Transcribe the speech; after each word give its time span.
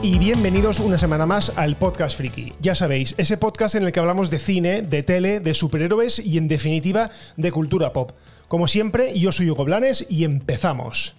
Y 0.00 0.18
bienvenidos 0.18 0.78
una 0.78 0.96
semana 0.96 1.26
más 1.26 1.52
al 1.56 1.74
Podcast 1.74 2.16
Friki. 2.16 2.52
Ya 2.60 2.76
sabéis, 2.76 3.16
ese 3.18 3.36
podcast 3.36 3.74
en 3.74 3.82
el 3.82 3.90
que 3.90 3.98
hablamos 3.98 4.30
de 4.30 4.38
cine, 4.38 4.82
de 4.82 5.02
tele, 5.02 5.40
de 5.40 5.54
superhéroes 5.54 6.20
y 6.20 6.38
en 6.38 6.46
definitiva 6.46 7.10
de 7.36 7.50
cultura 7.50 7.92
pop. 7.92 8.12
Como 8.46 8.68
siempre, 8.68 9.18
yo 9.18 9.32
soy 9.32 9.50
Hugo 9.50 9.64
Blanes 9.64 10.06
y 10.08 10.22
empezamos. 10.22 11.16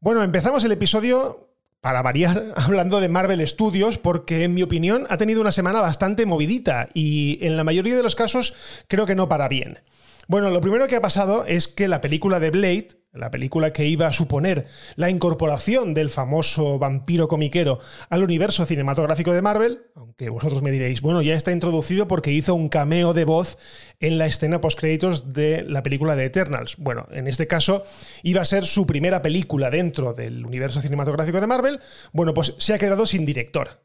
Bueno, 0.00 0.22
empezamos 0.22 0.64
el 0.64 0.72
episodio 0.72 1.50
para 1.82 2.00
variar, 2.00 2.42
hablando 2.56 2.98
de 2.98 3.10
Marvel 3.10 3.46
Studios, 3.46 3.98
porque 3.98 4.44
en 4.44 4.54
mi 4.54 4.62
opinión 4.62 5.06
ha 5.10 5.18
tenido 5.18 5.42
una 5.42 5.52
semana 5.52 5.82
bastante 5.82 6.24
movidita 6.24 6.88
y 6.94 7.44
en 7.44 7.58
la 7.58 7.64
mayoría 7.64 7.94
de 7.94 8.02
los 8.02 8.16
casos 8.16 8.54
creo 8.88 9.04
que 9.04 9.14
no 9.14 9.28
para 9.28 9.48
bien. 9.48 9.80
Bueno, 10.28 10.48
lo 10.48 10.62
primero 10.62 10.86
que 10.86 10.96
ha 10.96 11.02
pasado 11.02 11.44
es 11.44 11.68
que 11.68 11.88
la 11.88 12.00
película 12.00 12.40
de 12.40 12.48
Blade, 12.48 12.88
la 13.14 13.30
película 13.30 13.72
que 13.72 13.86
iba 13.86 14.06
a 14.06 14.12
suponer 14.12 14.66
la 14.96 15.08
incorporación 15.08 15.94
del 15.94 16.10
famoso 16.10 16.78
vampiro 16.78 17.28
comiquero 17.28 17.78
al 18.10 18.22
universo 18.22 18.66
cinematográfico 18.66 19.32
de 19.32 19.42
Marvel, 19.42 19.82
aunque 19.94 20.28
vosotros 20.28 20.62
me 20.62 20.70
diréis, 20.70 21.00
bueno, 21.00 21.22
ya 21.22 21.34
está 21.34 21.52
introducido 21.52 22.08
porque 22.08 22.32
hizo 22.32 22.54
un 22.54 22.68
cameo 22.68 23.14
de 23.14 23.24
voz 23.24 23.56
en 24.00 24.18
la 24.18 24.26
escena 24.26 24.60
post-créditos 24.60 25.32
de 25.32 25.62
la 25.62 25.82
película 25.82 26.16
de 26.16 26.24
Eternals. 26.24 26.76
Bueno, 26.76 27.06
en 27.12 27.28
este 27.28 27.46
caso 27.46 27.84
iba 28.22 28.42
a 28.42 28.44
ser 28.44 28.66
su 28.66 28.86
primera 28.86 29.22
película 29.22 29.70
dentro 29.70 30.12
del 30.12 30.44
universo 30.44 30.80
cinematográfico 30.80 31.40
de 31.40 31.46
Marvel, 31.46 31.80
bueno, 32.12 32.34
pues 32.34 32.54
se 32.58 32.74
ha 32.74 32.78
quedado 32.78 33.06
sin 33.06 33.24
director. 33.24 33.83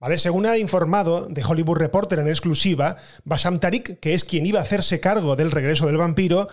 ¿Vale? 0.00 0.16
Según 0.18 0.46
ha 0.46 0.58
informado 0.58 1.26
de 1.26 1.44
Hollywood 1.44 1.78
Reporter 1.78 2.20
en 2.20 2.28
exclusiva, 2.28 2.96
Basam 3.24 3.58
Tariq, 3.58 3.98
que 3.98 4.14
es 4.14 4.24
quien 4.24 4.46
iba 4.46 4.60
a 4.60 4.62
hacerse 4.62 5.00
cargo 5.00 5.34
del 5.34 5.50
regreso 5.50 5.86
del 5.86 5.96
vampiro, 5.96 6.48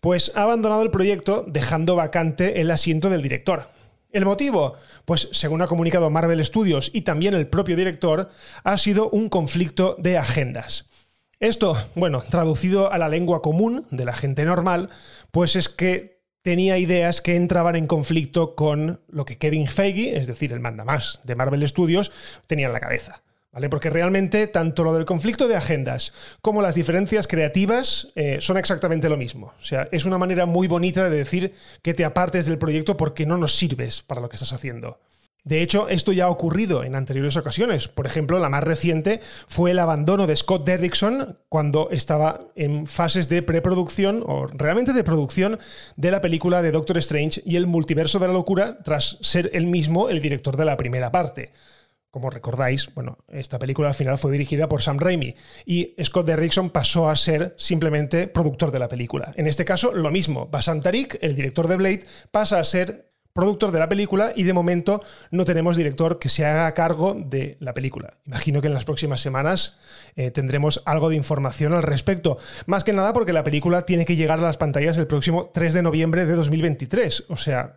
pues 0.00 0.32
ha 0.34 0.42
abandonado 0.42 0.82
el 0.82 0.90
proyecto 0.90 1.44
dejando 1.46 1.94
vacante 1.94 2.60
el 2.60 2.70
asiento 2.70 3.08
del 3.08 3.22
director. 3.22 3.70
¿El 4.10 4.24
motivo? 4.24 4.74
Pues 5.04 5.28
según 5.32 5.62
ha 5.62 5.66
comunicado 5.66 6.10
Marvel 6.10 6.44
Studios 6.44 6.90
y 6.92 7.02
también 7.02 7.34
el 7.34 7.46
propio 7.46 7.76
director, 7.76 8.30
ha 8.64 8.78
sido 8.78 9.10
un 9.10 9.28
conflicto 9.28 9.94
de 9.98 10.16
agendas. 10.18 10.86
Esto, 11.40 11.76
bueno, 11.94 12.22
traducido 12.28 12.90
a 12.90 12.98
la 12.98 13.08
lengua 13.08 13.42
común 13.42 13.86
de 13.92 14.04
la 14.04 14.14
gente 14.14 14.44
normal, 14.44 14.90
pues 15.30 15.54
es 15.54 15.68
que 15.68 16.17
tenía 16.42 16.78
ideas 16.78 17.20
que 17.20 17.36
entraban 17.36 17.76
en 17.76 17.86
conflicto 17.86 18.54
con 18.54 19.00
lo 19.08 19.24
que 19.24 19.38
Kevin 19.38 19.68
Feige, 19.68 20.18
es 20.18 20.26
decir, 20.26 20.52
el 20.52 20.60
mandamás 20.60 21.20
de 21.24 21.34
Marvel 21.34 21.66
Studios, 21.66 22.12
tenía 22.46 22.66
en 22.66 22.72
la 22.72 22.80
cabeza. 22.80 23.22
Porque 23.70 23.90
realmente 23.90 24.46
tanto 24.46 24.84
lo 24.84 24.94
del 24.94 25.04
conflicto 25.04 25.48
de 25.48 25.56
agendas 25.56 26.12
como 26.40 26.62
las 26.62 26.76
diferencias 26.76 27.26
creativas 27.26 28.12
eh, 28.14 28.38
son 28.40 28.56
exactamente 28.56 29.08
lo 29.08 29.16
mismo. 29.16 29.52
O 29.60 29.64
sea, 29.64 29.88
es 29.90 30.04
una 30.04 30.16
manera 30.16 30.46
muy 30.46 30.68
bonita 30.68 31.08
de 31.08 31.16
decir 31.16 31.54
que 31.82 31.92
te 31.92 32.04
apartes 32.04 32.46
del 32.46 32.58
proyecto 32.58 32.96
porque 32.96 33.26
no 33.26 33.36
nos 33.36 33.56
sirves 33.56 34.02
para 34.02 34.20
lo 34.20 34.28
que 34.28 34.36
estás 34.36 34.52
haciendo. 34.52 35.00
De 35.48 35.62
hecho, 35.62 35.88
esto 35.88 36.12
ya 36.12 36.26
ha 36.26 36.30
ocurrido 36.30 36.84
en 36.84 36.94
anteriores 36.94 37.38
ocasiones. 37.38 37.88
Por 37.88 38.06
ejemplo, 38.06 38.38
la 38.38 38.50
más 38.50 38.62
reciente 38.62 39.18
fue 39.46 39.70
el 39.70 39.78
abandono 39.78 40.26
de 40.26 40.36
Scott 40.36 40.66
Derrickson 40.66 41.38
cuando 41.48 41.88
estaba 41.90 42.42
en 42.54 42.86
fases 42.86 43.30
de 43.30 43.40
preproducción 43.40 44.22
o 44.26 44.46
realmente 44.46 44.92
de 44.92 45.04
producción 45.04 45.58
de 45.96 46.10
la 46.10 46.20
película 46.20 46.60
de 46.60 46.70
Doctor 46.70 46.98
Strange 46.98 47.40
y 47.46 47.56
el 47.56 47.66
multiverso 47.66 48.18
de 48.18 48.26
la 48.26 48.34
locura 48.34 48.82
tras 48.82 49.16
ser 49.22 49.50
él 49.54 49.66
mismo 49.66 50.10
el 50.10 50.20
director 50.20 50.54
de 50.58 50.66
la 50.66 50.76
primera 50.76 51.10
parte. 51.10 51.52
Como 52.10 52.28
recordáis, 52.28 52.92
bueno, 52.94 53.16
esta 53.28 53.58
película 53.58 53.88
al 53.88 53.94
final 53.94 54.18
fue 54.18 54.32
dirigida 54.32 54.68
por 54.68 54.82
Sam 54.82 54.98
Raimi 54.98 55.34
y 55.64 55.94
Scott 56.04 56.26
Derrickson 56.26 56.68
pasó 56.68 57.08
a 57.08 57.16
ser 57.16 57.54
simplemente 57.56 58.28
productor 58.28 58.70
de 58.70 58.80
la 58.80 58.88
película. 58.88 59.32
En 59.36 59.46
este 59.46 59.64
caso, 59.64 59.94
lo 59.94 60.10
mismo. 60.10 60.46
Basan 60.46 60.82
Tariq, 60.82 61.16
el 61.22 61.34
director 61.34 61.68
de 61.68 61.76
Blade, 61.76 62.04
pasa 62.30 62.60
a 62.60 62.64
ser 62.64 63.07
productor 63.38 63.70
de 63.70 63.78
la 63.78 63.88
película 63.88 64.32
y 64.34 64.42
de 64.42 64.52
momento 64.52 65.00
no 65.30 65.44
tenemos 65.44 65.76
director 65.76 66.18
que 66.18 66.28
se 66.28 66.44
haga 66.44 66.74
cargo 66.74 67.14
de 67.14 67.56
la 67.60 67.72
película. 67.72 68.14
Imagino 68.26 68.60
que 68.60 68.66
en 68.66 68.74
las 68.74 68.84
próximas 68.84 69.20
semanas 69.20 69.78
eh, 70.16 70.32
tendremos 70.32 70.82
algo 70.86 71.08
de 71.08 71.14
información 71.14 71.72
al 71.72 71.84
respecto. 71.84 72.38
Más 72.66 72.82
que 72.82 72.92
nada 72.92 73.12
porque 73.12 73.32
la 73.32 73.44
película 73.44 73.82
tiene 73.82 74.06
que 74.06 74.16
llegar 74.16 74.40
a 74.40 74.42
las 74.42 74.56
pantallas 74.56 74.98
el 74.98 75.06
próximo 75.06 75.52
3 75.54 75.72
de 75.72 75.82
noviembre 75.84 76.26
de 76.26 76.34
2023. 76.34 77.26
O 77.28 77.36
sea, 77.36 77.76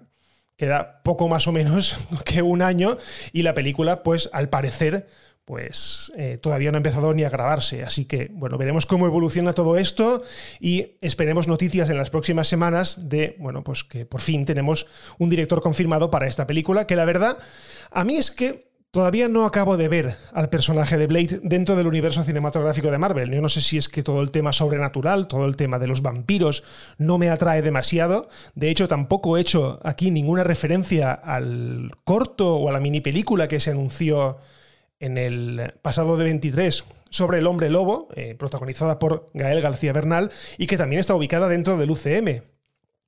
queda 0.58 1.04
poco 1.04 1.28
más 1.28 1.48
o 1.48 1.52
menos 1.52 1.96
que 2.26 2.42
un 2.42 2.64
año 2.64 2.98
y 3.32 3.44
la 3.44 3.54
película, 3.54 4.02
pues 4.02 4.32
al 4.34 4.50
parecer, 4.50 5.08
pues 5.46 6.12
eh, 6.16 6.38
todavía 6.42 6.72
no 6.72 6.78
ha 6.78 6.80
empezado 6.80 7.14
ni 7.14 7.24
a 7.24 7.30
grabarse. 7.30 7.84
Así 7.84 8.06
que, 8.06 8.30
bueno, 8.34 8.58
veremos 8.58 8.86
cómo 8.86 9.06
evoluciona 9.06 9.54
todo 9.54 9.78
esto 9.78 10.24
y 10.60 10.98
esperemos 11.02 11.48
noticias 11.48 11.90
en 11.90 11.98
las 11.98 12.10
próximas 12.10 12.48
semanas 12.48 13.10
de, 13.10 13.36
bueno, 13.40 13.64
pues 13.64 13.84
que 13.84 14.06
por 14.06 14.22
fin 14.22 14.46
tenemos 14.46 14.88
un 15.18 15.30
director 15.30 15.62
confirmado 15.62 16.12
para 16.12 16.28
esta 16.28 16.48
película, 16.48 16.88
que 16.88 16.96
la 16.96 17.06
verdad, 17.06 17.38
a 17.92 18.04
mí 18.04 18.18
es 18.18 18.32
que 18.32 18.72
Todavía 18.92 19.30
no 19.30 19.46
acabo 19.46 19.78
de 19.78 19.88
ver 19.88 20.18
al 20.34 20.50
personaje 20.50 20.98
de 20.98 21.08
Blade 21.08 21.40
dentro 21.44 21.78
del 21.78 21.88
universo 21.88 22.24
cinematográfico 22.24 22.92
de 22.92 22.98
Marvel. 22.98 23.32
Yo 23.32 23.40
no 23.40 23.48
sé 23.48 23.62
si 23.62 23.78
es 23.78 23.88
que 23.88 24.04
todo 24.04 24.22
el 24.22 24.32
tema 24.32 24.52
sobrenatural, 24.52 25.30
todo 25.30 25.46
el 25.46 25.56
tema 25.56 25.80
de 25.80 25.88
los 25.88 26.02
vampiros 26.02 26.66
no 26.98 27.18
me 27.18 27.30
atrae 27.30 27.62
demasiado. 27.62 28.28
De 28.54 28.70
hecho, 28.70 28.90
tampoco 28.90 29.38
he 29.38 29.42
hecho 29.42 29.80
aquí 29.86 30.12
ninguna 30.12 30.44
referencia 30.44 31.14
al 31.14 31.90
corto 32.04 32.56
o 32.56 32.68
a 32.68 32.74
la 32.74 32.82
mini 32.82 33.00
película 33.00 33.48
que 33.48 33.62
se 33.62 33.72
anunció 33.72 34.40
en 35.02 35.18
el 35.18 35.74
pasado 35.82 36.16
de 36.16 36.24
23 36.24 36.86
sobre 37.10 37.40
el 37.40 37.48
hombre 37.48 37.70
lobo, 37.70 38.08
eh, 38.16 38.36
protagonizada 38.36 39.00
por 39.00 39.30
Gael 39.34 39.62
García 39.62 39.92
Bernal, 39.92 40.32
y 40.58 40.68
que 40.68 40.78
también 40.78 41.02
está 41.02 41.16
ubicada 41.16 41.50
dentro 41.50 41.76
del 41.76 41.92
UCM. 41.92 42.44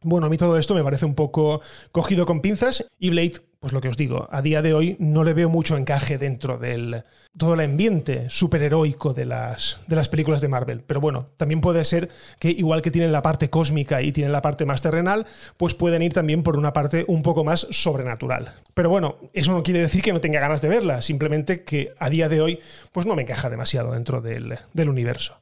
Bueno, 0.02 0.28
a 0.28 0.30
mí 0.30 0.38
todo 0.38 0.58
esto 0.58 0.76
me 0.76 0.84
parece 0.84 1.06
un 1.06 1.16
poco 1.16 1.62
cogido 1.92 2.26
con 2.26 2.42
pinzas 2.42 2.88
y 3.00 3.10
Blade, 3.12 3.40
pues 3.64 3.72
lo 3.72 3.80
que 3.80 3.88
os 3.88 3.96
digo, 3.96 4.28
a 4.30 4.42
día 4.42 4.62
de 4.62 4.74
hoy 4.74 4.98
no 5.00 5.24
le 5.24 5.34
veo 5.34 5.48
mucho 5.48 5.78
encaje 5.78 6.18
dentro 6.18 6.58
del 6.58 7.04
todo 7.38 7.54
el 7.54 7.62
ambiente 7.62 8.30
superheroico 8.30 9.14
de 9.14 9.24
las, 9.24 9.82
de 9.88 9.96
las 9.96 10.10
películas 10.10 10.42
de 10.42 10.50
Marvel. 10.50 10.82
Pero 10.86 11.00
bueno, 11.00 11.30
también 11.38 11.62
puede 11.62 11.86
ser 11.86 12.10
que 12.40 12.50
igual 12.50 12.82
que 12.82 12.92
tienen 12.92 13.14
la 13.14 13.22
parte 13.22 13.50
cósmica 13.50 14.02
y 14.02 14.12
tienen 14.12 14.34
la 14.34 14.42
parte 14.42 14.66
más 14.66 14.82
terrenal, 14.82 15.26
pues 15.56 15.76
pueden 15.76 16.02
ir 16.02 16.12
también 16.12 16.44
por 16.44 16.58
una 16.58 16.74
parte 16.74 17.06
un 17.08 17.24
poco 17.24 17.46
más 17.46 17.66
sobrenatural. 17.72 18.54
Pero 18.74 18.90
bueno, 18.90 19.16
eso 19.32 19.54
no 19.54 19.64
quiere 19.64 19.80
decir 19.80 20.02
que 20.02 20.12
no 20.12 20.20
tenga 20.20 20.42
ganas 20.42 20.62
de 20.62 20.68
verla, 20.68 21.02
simplemente 21.02 21.64
que 21.64 21.94
a 22.00 22.10
día 22.10 22.28
de 22.28 22.42
hoy 22.42 22.60
pues 22.92 23.06
no 23.06 23.16
me 23.16 23.22
encaja 23.22 23.50
demasiado 23.50 23.94
dentro 23.94 24.20
del, 24.20 24.60
del 24.74 24.90
universo. 24.90 25.40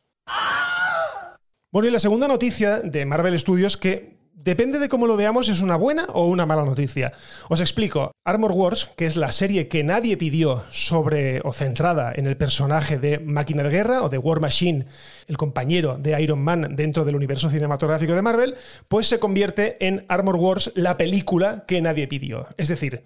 Bueno, 1.71 1.87
y 1.87 1.91
la 1.91 1.97
segunda 1.97 2.27
noticia 2.27 2.81
de 2.81 3.03
Marvel 3.03 3.39
Studios 3.39 3.77
que 3.77 4.20
Depende 4.43 4.79
de 4.79 4.89
cómo 4.89 5.05
lo 5.05 5.17
veamos, 5.17 5.49
es 5.49 5.61
una 5.61 5.75
buena 5.75 6.05
o 6.13 6.25
una 6.25 6.47
mala 6.47 6.65
noticia. 6.65 7.11
Os 7.47 7.61
explico. 7.61 8.11
Armor 8.25 8.51
Wars, 8.51 8.89
que 8.97 9.05
es 9.05 9.15
la 9.15 9.31
serie 9.31 9.67
que 9.67 9.83
nadie 9.83 10.17
pidió 10.17 10.63
sobre 10.71 11.41
o 11.43 11.53
centrada 11.53 12.11
en 12.15 12.25
el 12.25 12.37
personaje 12.37 12.97
de 12.97 13.19
Máquina 13.19 13.61
de 13.61 13.69
Guerra 13.69 14.01
o 14.01 14.09
de 14.09 14.17
War 14.17 14.39
Machine, 14.39 14.85
el 15.27 15.37
compañero 15.37 15.97
de 15.99 16.19
Iron 16.19 16.39
Man 16.39 16.75
dentro 16.75 17.05
del 17.05 17.15
universo 17.15 17.49
cinematográfico 17.49 18.15
de 18.15 18.21
Marvel, 18.23 18.55
pues 18.87 19.05
se 19.07 19.19
convierte 19.19 19.77
en 19.85 20.05
Armor 20.07 20.37
Wars, 20.37 20.71
la 20.73 20.97
película 20.97 21.65
que 21.67 21.81
nadie 21.81 22.07
pidió. 22.07 22.47
Es 22.57 22.69
decir, 22.69 23.03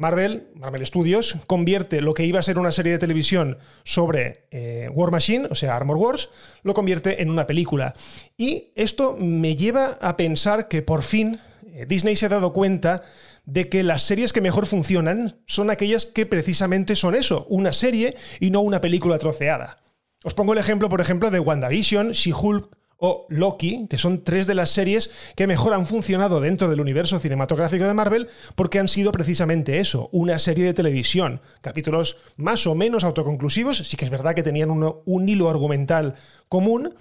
Marvel, 0.00 0.48
Marvel 0.54 0.86
Studios, 0.86 1.36
convierte 1.46 2.00
lo 2.00 2.14
que 2.14 2.24
iba 2.24 2.38
a 2.38 2.42
ser 2.42 2.58
una 2.58 2.72
serie 2.72 2.92
de 2.92 2.98
televisión 2.98 3.58
sobre 3.84 4.46
eh, 4.50 4.88
War 4.94 5.10
Machine, 5.10 5.48
o 5.50 5.54
sea, 5.54 5.76
Armor 5.76 5.98
Wars, 5.98 6.30
lo 6.62 6.72
convierte 6.72 7.20
en 7.20 7.28
una 7.28 7.46
película. 7.46 7.92
Y 8.38 8.70
esto 8.76 9.18
me 9.20 9.56
lleva 9.56 9.98
a 10.00 10.16
pensar 10.16 10.68
que 10.68 10.80
por 10.80 11.02
fin 11.02 11.38
eh, 11.74 11.84
Disney 11.86 12.16
se 12.16 12.24
ha 12.24 12.30
dado 12.30 12.54
cuenta 12.54 13.02
de 13.44 13.68
que 13.68 13.82
las 13.82 14.00
series 14.00 14.32
que 14.32 14.40
mejor 14.40 14.64
funcionan 14.64 15.42
son 15.44 15.68
aquellas 15.68 16.06
que 16.06 16.24
precisamente 16.24 16.96
son 16.96 17.14
eso, 17.14 17.44
una 17.50 17.74
serie 17.74 18.16
y 18.40 18.48
no 18.48 18.60
una 18.60 18.80
película 18.80 19.18
troceada. 19.18 19.80
Os 20.24 20.32
pongo 20.32 20.54
el 20.54 20.58
ejemplo, 20.58 20.88
por 20.88 21.02
ejemplo, 21.02 21.30
de 21.30 21.40
WandaVision, 21.40 22.12
She-Hulk 22.12 22.74
o 23.00 23.26
Loki, 23.28 23.86
que 23.88 23.98
son 23.98 24.22
tres 24.22 24.46
de 24.46 24.54
las 24.54 24.70
series 24.70 25.10
que 25.34 25.46
mejor 25.46 25.72
han 25.72 25.86
funcionado 25.86 26.40
dentro 26.40 26.68
del 26.68 26.80
universo 26.80 27.18
cinematográfico 27.18 27.86
de 27.86 27.94
Marvel 27.94 28.28
porque 28.54 28.78
han 28.78 28.88
sido 28.88 29.10
precisamente 29.10 29.80
eso, 29.80 30.08
una 30.12 30.38
serie 30.38 30.64
de 30.64 30.74
televisión, 30.74 31.40
capítulos 31.62 32.18
más 32.36 32.66
o 32.66 32.74
menos 32.74 33.02
autoconclusivos, 33.04 33.78
sí 33.78 33.96
que 33.96 34.04
es 34.04 34.10
verdad 34.10 34.34
que 34.34 34.42
tenían 34.42 34.70
un 34.70 35.28
hilo 35.28 35.50
argumental 35.50 36.14
común, 36.48 36.94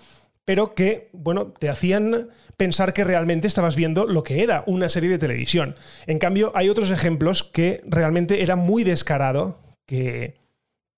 pero 0.45 0.73
que, 0.73 1.09
bueno, 1.13 1.47
te 1.51 1.69
hacían 1.69 2.29
pensar 2.57 2.93
que 2.93 3.03
realmente 3.03 3.47
estabas 3.47 3.75
viendo 3.75 4.07
lo 4.07 4.23
que 4.23 4.41
era 4.41 4.63
una 4.65 4.89
serie 4.89 5.09
de 5.09 5.19
televisión. 5.19 5.75
En 6.07 6.17
cambio, 6.17 6.51
hay 6.55 6.69
otros 6.69 6.89
ejemplos 6.89 7.43
que 7.43 7.81
realmente 7.85 8.41
era 8.41 8.55
muy 8.55 8.83
descarado, 8.83 9.59
que 9.85 10.37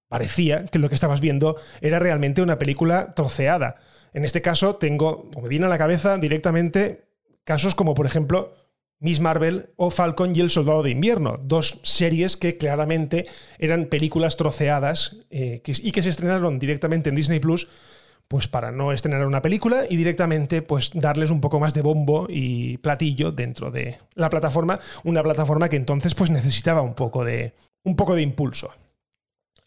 parecía 0.08 0.66
que 0.68 0.80
lo 0.80 0.90
que 0.90 0.96
estabas 0.96 1.22
viendo 1.22 1.58
era 1.82 2.00
realmente 2.00 2.42
una 2.42 2.58
película 2.58 3.14
troceada. 3.14 3.76
En 4.14 4.26
este 4.26 4.42
caso 4.42 4.76
tengo, 4.76 5.30
o 5.36 5.42
me 5.42 5.50
viene 5.50 5.66
a 5.66 5.70
la 5.70 5.78
cabeza 5.78 6.18
directamente, 6.18 7.06
casos 7.44 7.76
como 7.76 7.94
por 7.94 8.06
ejemplo 8.06 8.54
Miss 9.00 9.20
Marvel 9.20 9.70
o 9.78 9.90
Falcon 9.90 10.36
y 10.36 10.42
el 10.42 10.52
Soldado 10.52 10.84
de 10.84 10.92
Invierno, 10.92 11.40
dos 11.44 11.80
series 11.84 12.38
que 12.38 12.58
claramente 12.58 13.26
eran 13.58 13.86
películas 13.86 14.38
troceadas 14.38 15.18
eh, 15.32 15.62
y 15.66 15.92
que 15.92 16.04
se 16.04 16.10
estrenaron 16.10 16.60
directamente 16.60 17.10
en 17.10 17.16
Disney 17.16 17.40
Plus 17.40 17.68
pues 18.28 18.48
para 18.48 18.72
no 18.72 18.94
estrenar 18.94 19.26
una 19.26 19.42
película 19.42 19.84
y 19.90 19.98
directamente 19.98 20.62
pues 20.62 20.92
darles 20.94 21.32
un 21.32 21.42
poco 21.42 21.60
más 21.60 21.74
de 21.74 21.82
bombo 21.82 22.28
y 22.30 22.78
platillo 22.78 23.34
dentro 23.34 23.72
de 23.72 23.98
la 24.16 24.30
plataforma, 24.30 24.80
una 25.04 25.22
plataforma 25.22 25.68
que 25.68 25.76
entonces 25.76 26.16
pues 26.16 26.30
necesitaba 26.30 26.82
un 26.82 26.94
poco 26.94 27.26
de 27.26 27.54
un 27.84 27.98
poco 27.98 28.16
de 28.16 28.22
impulso. 28.22 28.72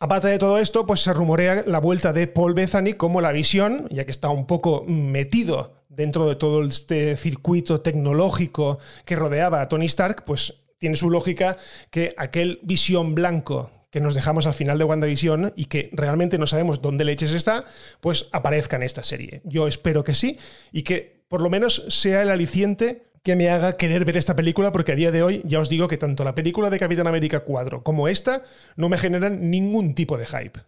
Aparte 0.00 0.28
de 0.28 0.38
todo 0.38 0.58
esto, 0.58 0.86
pues 0.86 1.00
se 1.00 1.12
rumorea 1.12 1.62
la 1.66 1.78
vuelta 1.78 2.12
de 2.12 2.26
Paul 2.26 2.54
Bethany 2.54 2.94
como 2.96 3.20
la 3.20 3.32
visión, 3.32 3.88
ya 3.90 4.04
que 4.04 4.10
está 4.10 4.28
un 4.28 4.46
poco 4.46 4.84
metido 4.86 5.84
dentro 5.88 6.26
de 6.26 6.34
todo 6.36 6.64
este 6.64 7.16
circuito 7.16 7.80
tecnológico 7.80 8.78
que 9.04 9.16
rodeaba 9.16 9.60
a 9.60 9.68
Tony 9.68 9.86
Stark, 9.86 10.24
pues 10.24 10.64
tiene 10.78 10.96
su 10.96 11.08
lógica 11.10 11.56
que 11.90 12.12
aquel 12.16 12.58
visión 12.62 13.14
blanco 13.14 13.70
que 13.90 14.00
nos 14.00 14.14
dejamos 14.14 14.46
al 14.46 14.54
final 14.54 14.76
de 14.76 14.84
WandaVision 14.84 15.52
y 15.54 15.66
que 15.66 15.88
realmente 15.92 16.36
no 16.36 16.48
sabemos 16.48 16.82
dónde 16.82 17.04
leches 17.04 17.30
está, 17.30 17.64
pues 18.00 18.28
aparezca 18.32 18.74
en 18.74 18.82
esta 18.82 19.04
serie. 19.04 19.40
Yo 19.44 19.68
espero 19.68 20.02
que 20.02 20.14
sí 20.14 20.36
y 20.72 20.82
que 20.82 21.24
por 21.28 21.40
lo 21.40 21.48
menos 21.48 21.84
sea 21.88 22.22
el 22.22 22.30
aliciente 22.30 23.04
que 23.24 23.36
me 23.36 23.48
haga 23.48 23.78
querer 23.78 24.04
ver 24.04 24.18
esta 24.18 24.36
película, 24.36 24.70
porque 24.70 24.92
a 24.92 24.96
día 24.96 25.10
de 25.10 25.22
hoy 25.22 25.40
ya 25.44 25.58
os 25.58 25.70
digo 25.70 25.88
que 25.88 25.96
tanto 25.96 26.24
la 26.24 26.34
película 26.34 26.68
de 26.68 26.78
Capitán 26.78 27.06
América 27.06 27.40
4 27.40 27.82
como 27.82 28.06
esta 28.06 28.42
no 28.76 28.90
me 28.90 28.98
generan 28.98 29.50
ningún 29.50 29.94
tipo 29.94 30.18
de 30.18 30.26
hype. 30.26 30.60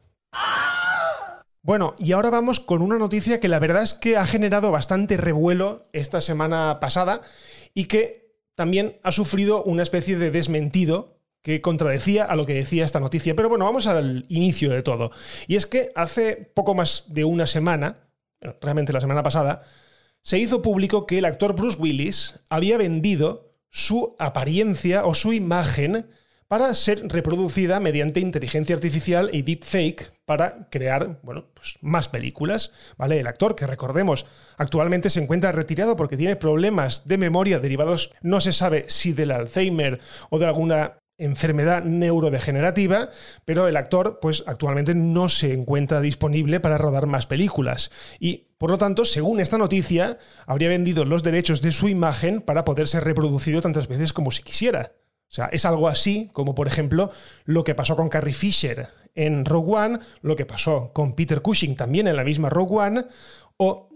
Bueno, 1.62 1.94
y 1.98 2.12
ahora 2.12 2.30
vamos 2.30 2.60
con 2.60 2.80
una 2.80 2.96
noticia 2.96 3.40
que 3.40 3.48
la 3.48 3.58
verdad 3.58 3.82
es 3.82 3.92
que 3.92 4.16
ha 4.16 4.24
generado 4.24 4.70
bastante 4.70 5.18
revuelo 5.18 5.84
esta 5.92 6.20
semana 6.22 6.80
pasada 6.80 7.20
y 7.74 7.84
que 7.84 8.40
también 8.54 8.96
ha 9.02 9.12
sufrido 9.12 9.62
una 9.62 9.82
especie 9.82 10.16
de 10.16 10.30
desmentido 10.30 11.20
que 11.42 11.60
contradecía 11.60 12.24
a 12.24 12.36
lo 12.36 12.46
que 12.46 12.54
decía 12.54 12.84
esta 12.84 13.00
noticia. 13.00 13.36
Pero 13.36 13.50
bueno, 13.50 13.66
vamos 13.66 13.86
al 13.86 14.24
inicio 14.28 14.70
de 14.70 14.82
todo. 14.82 15.10
Y 15.46 15.56
es 15.56 15.66
que 15.66 15.92
hace 15.94 16.50
poco 16.54 16.74
más 16.74 17.04
de 17.08 17.24
una 17.24 17.46
semana, 17.46 18.08
realmente 18.62 18.94
la 18.94 19.02
semana 19.02 19.22
pasada, 19.22 19.62
se 20.26 20.40
hizo 20.40 20.60
público 20.60 21.06
que 21.06 21.18
el 21.18 21.24
actor 21.24 21.54
Bruce 21.54 21.78
Willis 21.78 22.34
había 22.50 22.78
vendido 22.78 23.54
su 23.70 24.16
apariencia 24.18 25.06
o 25.06 25.14
su 25.14 25.32
imagen 25.32 26.08
para 26.48 26.74
ser 26.74 27.06
reproducida 27.06 27.78
mediante 27.78 28.18
inteligencia 28.18 28.74
artificial 28.74 29.30
y 29.32 29.42
deepfake 29.42 30.12
para 30.24 30.68
crear, 30.68 31.20
bueno, 31.22 31.46
pues 31.54 31.76
más 31.80 32.08
películas, 32.08 32.72
¿vale? 32.98 33.20
El 33.20 33.28
actor, 33.28 33.54
que 33.54 33.68
recordemos, 33.68 34.26
actualmente 34.56 35.10
se 35.10 35.22
encuentra 35.22 35.52
retirado 35.52 35.94
porque 35.94 36.16
tiene 36.16 36.34
problemas 36.34 37.06
de 37.06 37.18
memoria 37.18 37.60
derivados, 37.60 38.12
no 38.20 38.40
se 38.40 38.52
sabe 38.52 38.86
si 38.88 39.12
del 39.12 39.30
Alzheimer 39.30 40.00
o 40.30 40.40
de 40.40 40.46
alguna 40.46 40.98
enfermedad 41.18 41.84
neurodegenerativa, 41.84 43.10
pero 43.44 43.68
el 43.68 43.76
actor 43.76 44.18
pues 44.20 44.44
actualmente 44.46 44.94
no 44.94 45.28
se 45.28 45.52
encuentra 45.52 46.00
disponible 46.00 46.60
para 46.60 46.78
rodar 46.78 47.06
más 47.06 47.26
películas 47.26 47.90
y 48.20 48.46
por 48.58 48.70
lo 48.70 48.78
tanto, 48.78 49.04
según 49.04 49.40
esta 49.40 49.58
noticia, 49.58 50.18
habría 50.46 50.70
vendido 50.70 51.04
los 51.04 51.22
derechos 51.22 51.60
de 51.60 51.72
su 51.72 51.88
imagen 51.88 52.40
para 52.40 52.64
poder 52.64 52.88
ser 52.88 53.04
reproducido 53.04 53.60
tantas 53.60 53.86
veces 53.86 54.14
como 54.14 54.30
si 54.30 54.42
quisiera. 54.42 54.92
O 55.28 55.34
sea, 55.34 55.46
es 55.46 55.66
algo 55.66 55.88
así 55.88 56.30
como, 56.32 56.54
por 56.54 56.66
ejemplo, 56.66 57.10
lo 57.44 57.64
que 57.64 57.74
pasó 57.74 57.96
con 57.96 58.08
Carrie 58.08 58.32
Fisher 58.32 58.88
en 59.14 59.44
Rogue 59.44 59.74
One, 59.74 59.98
lo 60.22 60.36
que 60.36 60.46
pasó 60.46 60.90
con 60.94 61.14
Peter 61.14 61.42
Cushing 61.42 61.74
también 61.74 62.06
en 62.06 62.16
la 62.16 62.24
misma 62.24 62.48
Rogue 62.48 62.76
One, 62.76 63.04
o 63.58 63.90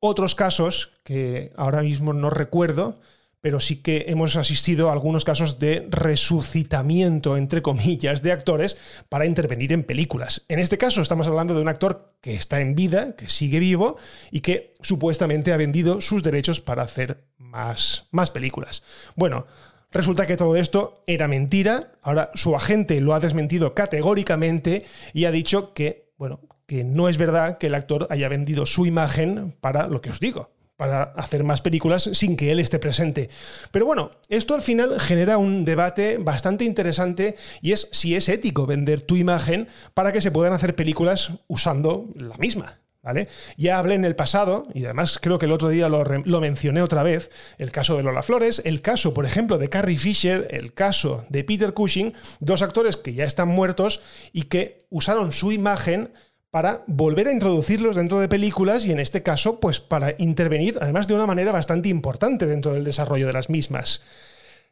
otros 0.00 0.34
casos 0.34 0.92
que 1.04 1.52
ahora 1.56 1.82
mismo 1.82 2.12
no 2.12 2.30
recuerdo, 2.30 2.98
pero 3.40 3.60
sí 3.60 3.76
que 3.76 4.06
hemos 4.08 4.36
asistido 4.36 4.88
a 4.88 4.92
algunos 4.92 5.24
casos 5.24 5.58
de 5.58 5.86
resucitamiento, 5.90 7.36
entre 7.36 7.62
comillas, 7.62 8.22
de 8.22 8.32
actores 8.32 8.76
para 9.08 9.26
intervenir 9.26 9.72
en 9.72 9.84
películas. 9.84 10.44
En 10.48 10.58
este 10.58 10.78
caso 10.78 11.00
estamos 11.00 11.28
hablando 11.28 11.54
de 11.54 11.62
un 11.62 11.68
actor 11.68 12.14
que 12.20 12.34
está 12.34 12.60
en 12.60 12.74
vida, 12.74 13.16
que 13.16 13.28
sigue 13.28 13.58
vivo 13.58 13.96
y 14.30 14.40
que 14.40 14.74
supuestamente 14.80 15.52
ha 15.52 15.56
vendido 15.56 16.00
sus 16.00 16.22
derechos 16.22 16.60
para 16.60 16.82
hacer 16.82 17.24
más, 17.38 18.06
más 18.10 18.30
películas. 18.30 18.82
Bueno, 19.16 19.46
Resulta 19.92 20.24
que 20.26 20.36
todo 20.36 20.54
esto 20.54 21.02
era 21.06 21.26
mentira. 21.26 21.94
Ahora 22.02 22.30
su 22.34 22.54
agente 22.54 23.00
lo 23.00 23.12
ha 23.12 23.18
desmentido 23.18 23.74
categóricamente 23.74 24.84
y 25.12 25.24
ha 25.24 25.32
dicho 25.32 25.74
que, 25.74 26.12
bueno, 26.16 26.40
que 26.66 26.84
no 26.84 27.08
es 27.08 27.18
verdad 27.18 27.58
que 27.58 27.66
el 27.66 27.74
actor 27.74 28.06
haya 28.10 28.28
vendido 28.28 28.66
su 28.66 28.86
imagen 28.86 29.56
para 29.60 29.88
lo 29.88 30.00
que 30.00 30.10
os 30.10 30.20
digo, 30.20 30.52
para 30.80 31.02
hacer 31.02 31.44
más 31.44 31.60
películas 31.60 32.08
sin 32.14 32.38
que 32.38 32.50
él 32.50 32.58
esté 32.58 32.78
presente. 32.78 33.28
Pero 33.70 33.84
bueno, 33.84 34.10
esto 34.30 34.54
al 34.54 34.62
final 34.62 34.98
genera 34.98 35.36
un 35.36 35.66
debate 35.66 36.16
bastante 36.16 36.64
interesante 36.64 37.34
y 37.60 37.72
es 37.72 37.90
si 37.92 38.14
es 38.14 38.30
ético 38.30 38.64
vender 38.64 39.02
tu 39.02 39.16
imagen 39.16 39.68
para 39.92 40.10
que 40.10 40.22
se 40.22 40.30
puedan 40.30 40.54
hacer 40.54 40.74
películas 40.74 41.32
usando 41.48 42.08
la 42.14 42.34
misma. 42.38 42.78
¿Vale? 43.02 43.28
Ya 43.56 43.78
hablé 43.78 43.94
en 43.94 44.04
el 44.04 44.14
pasado, 44.14 44.66
y 44.74 44.84
además 44.84 45.18
creo 45.22 45.38
que 45.38 45.46
el 45.46 45.52
otro 45.52 45.70
día 45.70 45.88
lo, 45.88 46.04
lo, 46.04 46.40
mencioné 46.40 46.82
otra 46.82 47.02
vez, 47.02 47.30
el 47.56 47.72
caso 47.72 47.96
de 47.96 48.02
Lola 48.02 48.22
Flores, 48.22 48.60
el 48.66 48.82
caso, 48.82 49.14
por 49.14 49.24
ejemplo, 49.24 49.56
de 49.56 49.70
Carrie 49.70 49.96
Fisher, 49.96 50.46
el 50.50 50.74
caso 50.74 51.24
de 51.30 51.42
Peter 51.42 51.72
Cushing, 51.72 52.14
dos 52.40 52.60
actores 52.60 52.98
que 52.98 53.14
ya 53.14 53.24
están 53.24 53.48
muertos 53.48 54.02
y 54.34 54.42
que 54.44 54.86
usaron 54.90 55.32
su 55.32 55.50
imagen 55.50 56.12
para 56.50 56.82
volver 56.86 57.28
a 57.28 57.32
introducirlos 57.32 57.96
dentro 57.96 58.18
de 58.18 58.28
películas 58.28 58.84
y 58.84 58.92
en 58.92 58.98
este 58.98 59.22
caso, 59.22 59.60
pues 59.60 59.80
para 59.80 60.14
intervenir, 60.18 60.78
además 60.80 61.06
de 61.06 61.14
una 61.14 61.26
manera 61.26 61.52
bastante 61.52 61.88
importante 61.88 62.46
dentro 62.46 62.72
del 62.72 62.84
desarrollo 62.84 63.26
de 63.26 63.32
las 63.32 63.50
mismas. 63.50 64.02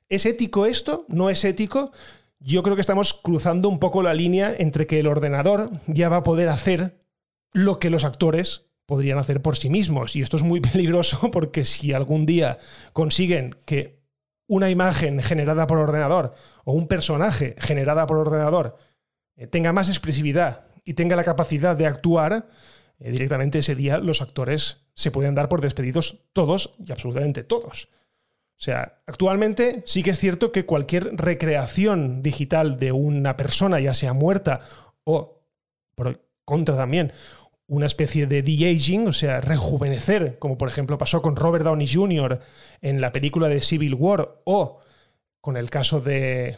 ¿Es 0.08 0.26
ético 0.26 0.66
esto? 0.66 1.04
¿No 1.08 1.30
es 1.30 1.44
ético? 1.44 1.92
Yo 2.40 2.62
creo 2.62 2.76
que 2.76 2.80
estamos 2.80 3.14
cruzando 3.14 3.68
un 3.68 3.78
poco 3.78 4.02
la 4.02 4.14
línea 4.14 4.54
entre 4.58 4.86
que 4.86 5.00
el 5.00 5.06
ordenador 5.06 5.70
ya 5.86 6.08
va 6.08 6.18
a 6.18 6.22
poder 6.22 6.48
hacer 6.48 6.98
lo 7.52 7.78
que 7.78 7.90
los 7.90 8.04
actores 8.04 8.66
podrían 8.86 9.18
hacer 9.18 9.42
por 9.42 9.56
sí 9.56 9.70
mismos. 9.70 10.16
Y 10.16 10.22
esto 10.22 10.36
es 10.36 10.42
muy 10.42 10.60
peligroso 10.62 11.30
porque 11.30 11.64
si 11.64 11.92
algún 11.92 12.26
día 12.26 12.58
consiguen 12.92 13.54
que 13.66 13.98
una 14.48 14.70
imagen 14.70 15.22
generada 15.22 15.66
por 15.66 15.78
ordenador 15.78 16.34
o 16.64 16.72
un 16.72 16.88
personaje 16.88 17.54
generada 17.58 18.06
por 18.06 18.16
ordenador 18.16 18.78
eh, 19.36 19.46
tenga 19.46 19.74
más 19.74 19.90
expresividad 19.90 20.64
y 20.88 20.94
tenga 20.94 21.16
la 21.16 21.24
capacidad 21.24 21.76
de 21.76 21.84
actuar, 21.84 22.46
eh, 22.98 23.10
directamente 23.10 23.58
ese 23.58 23.74
día 23.74 23.98
los 23.98 24.22
actores 24.22 24.86
se 24.94 25.10
pueden 25.10 25.34
dar 25.34 25.50
por 25.50 25.60
despedidos 25.60 26.24
todos 26.32 26.76
y 26.82 26.90
absolutamente 26.90 27.44
todos. 27.44 27.90
O 28.56 28.60
sea, 28.60 29.02
actualmente 29.06 29.82
sí 29.84 30.02
que 30.02 30.12
es 30.12 30.18
cierto 30.18 30.50
que 30.50 30.64
cualquier 30.64 31.14
recreación 31.14 32.22
digital 32.22 32.78
de 32.78 32.92
una 32.92 33.36
persona, 33.36 33.80
ya 33.80 33.92
sea 33.92 34.14
muerta 34.14 34.60
o, 35.04 35.44
por 35.94 36.26
contra 36.46 36.74
también, 36.74 37.12
una 37.66 37.84
especie 37.84 38.26
de 38.26 38.40
de-aging, 38.40 39.08
o 39.08 39.12
sea, 39.12 39.42
rejuvenecer, 39.42 40.38
como 40.38 40.56
por 40.56 40.70
ejemplo 40.70 40.96
pasó 40.96 41.20
con 41.20 41.36
Robert 41.36 41.66
Downey 41.66 41.86
Jr. 41.86 42.40
en 42.80 43.02
la 43.02 43.12
película 43.12 43.48
de 43.48 43.60
Civil 43.60 43.92
War, 43.92 44.40
o 44.44 44.80
con 45.42 45.58
el 45.58 45.68
caso 45.68 46.00
de... 46.00 46.56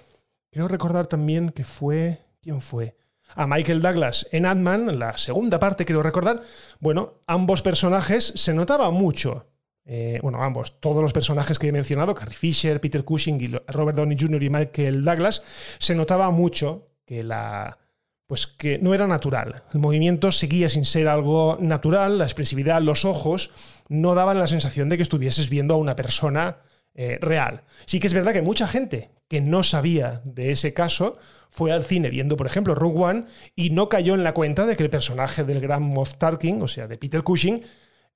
Quiero 0.52 0.68
recordar 0.68 1.08
también 1.08 1.50
que 1.50 1.64
fue... 1.64 2.20
¿Quién 2.40 2.60
fue? 2.60 2.94
A 3.34 3.46
Michael 3.46 3.82
Douglas 3.82 4.28
en 4.32 4.46
Ant-Man, 4.46 4.98
la 4.98 5.16
segunda 5.16 5.58
parte, 5.58 5.84
quiero 5.84 6.02
recordar, 6.02 6.42
bueno, 6.78 7.20
ambos 7.26 7.62
personajes 7.62 8.32
se 8.36 8.54
notaba 8.54 8.90
mucho. 8.90 9.46
Eh, 9.84 10.20
bueno, 10.22 10.42
ambos, 10.42 10.80
todos 10.80 11.02
los 11.02 11.12
personajes 11.12 11.58
que 11.58 11.68
he 11.68 11.72
mencionado, 11.72 12.14
Carrie 12.14 12.36
Fisher, 12.36 12.80
Peter 12.80 13.04
Cushing 13.04 13.40
y 13.40 13.48
Robert 13.68 13.96
Downey 13.96 14.16
Jr. 14.18 14.42
y 14.42 14.50
Michael 14.50 15.04
Douglas, 15.04 15.42
se 15.78 15.94
notaba 15.94 16.30
mucho 16.30 16.88
que 17.04 17.22
la. 17.22 17.78
Pues 18.26 18.46
que 18.46 18.78
no 18.78 18.94
era 18.94 19.08
natural. 19.08 19.64
El 19.74 19.80
movimiento 19.80 20.30
seguía 20.30 20.68
sin 20.68 20.84
ser 20.84 21.08
algo 21.08 21.58
natural, 21.60 22.18
la 22.18 22.24
expresividad, 22.24 22.80
los 22.80 23.04
ojos 23.04 23.50
no 23.88 24.14
daban 24.14 24.38
la 24.38 24.46
sensación 24.46 24.88
de 24.88 24.96
que 24.96 25.02
estuvieses 25.02 25.50
viendo 25.50 25.74
a 25.74 25.78
una 25.78 25.96
persona 25.96 26.58
eh, 27.02 27.16
real. 27.18 27.62
Sí 27.86 27.98
que 27.98 28.08
es 28.08 28.12
verdad 28.12 28.34
que 28.34 28.42
mucha 28.42 28.68
gente 28.68 29.10
que 29.26 29.40
no 29.40 29.62
sabía 29.62 30.20
de 30.26 30.52
ese 30.52 30.74
caso 30.74 31.18
fue 31.48 31.72
al 31.72 31.82
cine 31.82 32.10
viendo, 32.10 32.36
por 32.36 32.46
ejemplo, 32.46 32.74
Rogue 32.74 33.02
One 33.02 33.24
y 33.56 33.70
no 33.70 33.88
cayó 33.88 34.12
en 34.12 34.22
la 34.22 34.34
cuenta 34.34 34.66
de 34.66 34.76
que 34.76 34.82
el 34.82 34.90
personaje 34.90 35.42
del 35.42 35.62
Gran 35.62 35.82
Moff 35.82 36.16
Tarkin, 36.18 36.60
o 36.60 36.68
sea, 36.68 36.86
de 36.88 36.98
Peter 36.98 37.22
Cushing, 37.22 37.64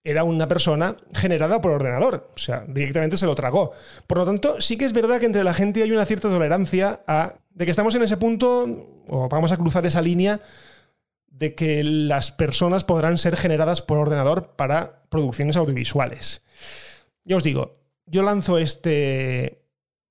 era 0.05 0.23
una 0.23 0.47
persona 0.47 0.99
generada 1.15 1.63
por 1.63 1.73
ordenador. 1.73 2.31
O 2.35 2.39
sea, 2.39 2.67
directamente 2.69 3.17
se 3.17 3.25
lo 3.25 3.35
tragó. 3.35 3.73
Por 4.07 4.19
lo 4.19 4.27
tanto, 4.27 4.61
sí 4.61 4.77
que 4.77 4.85
es 4.85 4.93
verdad 4.93 5.19
que 5.19 5.25
entre 5.25 5.45
la 5.45 5.55
gente 5.55 5.83
hay 5.83 5.91
una 5.91 6.05
cierta 6.05 6.29
tolerancia 6.29 7.01
a 7.07 7.37
de 7.55 7.65
que 7.65 7.71
estamos 7.71 7.95
en 7.95 8.03
ese 8.03 8.19
punto, 8.19 9.03
o 9.09 9.31
vamos 9.31 9.51
a 9.51 9.57
cruzar 9.57 9.87
esa 9.87 10.03
línea, 10.03 10.43
de 11.29 11.55
que 11.55 11.83
las 11.83 12.33
personas 12.33 12.85
podrán 12.85 13.17
ser 13.17 13.39
generadas 13.39 13.81
por 13.81 13.97
ordenador 13.97 14.57
para 14.57 15.05
producciones 15.09 15.57
audiovisuales. 15.57 16.43
Ya 17.25 17.39
os 17.39 17.43
digo, 17.43 17.84
yo 18.07 18.23
lanzo 18.23 18.59
este, 18.59 19.65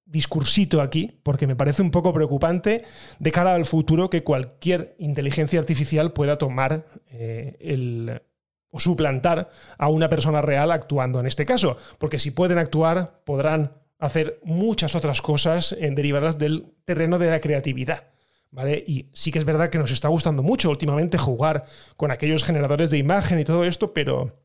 discursito 0.06 0.82
aquí, 0.82 1.20
porque 1.24 1.48
me 1.48 1.56
parece 1.56 1.82
un 1.82 1.92
poco 1.92 2.14
preocupante 2.14 2.84
de 3.20 3.32
cara 3.32 3.56
al 3.56 3.66
futuro 3.66 4.10
que 4.10 4.24
cualquier 4.24 4.96
inteligencia 5.00 5.60
artificial 5.60 6.14
pueda 6.14 6.38
tomar 6.38 6.86
eh, 7.10 7.58
el, 7.60 8.22
o 8.70 8.80
suplantar 8.80 9.50
a 9.78 9.88
una 9.90 10.10
persona 10.10 10.42
real 10.42 10.72
actuando 10.72 11.20
en 11.20 11.28
este 11.28 11.46
caso. 11.46 11.78
Porque 11.98 12.20
si 12.20 12.32
pueden 12.32 12.58
actuar, 12.58 13.22
podrán 13.24 13.72
hacer 14.00 14.40
muchas 14.44 14.96
otras 14.96 15.22
cosas 15.22 15.76
en 15.80 15.96
derivadas 15.96 16.38
del 16.38 16.74
terreno 16.86 17.20
de 17.20 17.30
la 17.30 17.42
creatividad. 17.42 18.08
¿Vale? 18.52 18.84
Y 18.86 19.10
sí 19.14 19.32
que 19.32 19.40
es 19.40 19.46
verdad 19.46 19.72
que 19.72 19.80
nos 19.80 19.90
está 19.90 20.10
gustando 20.10 20.44
mucho 20.44 20.70
últimamente 20.70 21.18
jugar 21.18 21.66
con 21.98 22.12
aquellos 22.12 22.44
generadores 22.44 22.92
de 22.92 23.00
imagen 23.00 23.40
y 23.40 23.46
todo 23.46 23.64
esto, 23.64 23.94
pero 23.96 24.43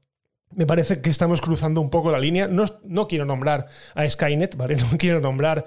me 0.55 0.67
parece 0.67 1.01
que 1.01 1.11
estamos 1.11 1.41
cruzando 1.41 1.81
un 1.81 1.91
poco 1.91 2.11
la 2.11 2.19
línea. 2.19 2.49
No, 2.49 2.65
no 2.85 3.09
quiero 3.09 3.25
nombrar 3.25 3.67
a 3.95 4.09
Skynet, 4.09 4.57
¿vale? 4.57 4.77
No 4.91 4.99
quiero 4.99 5.21
nombrar 5.21 5.65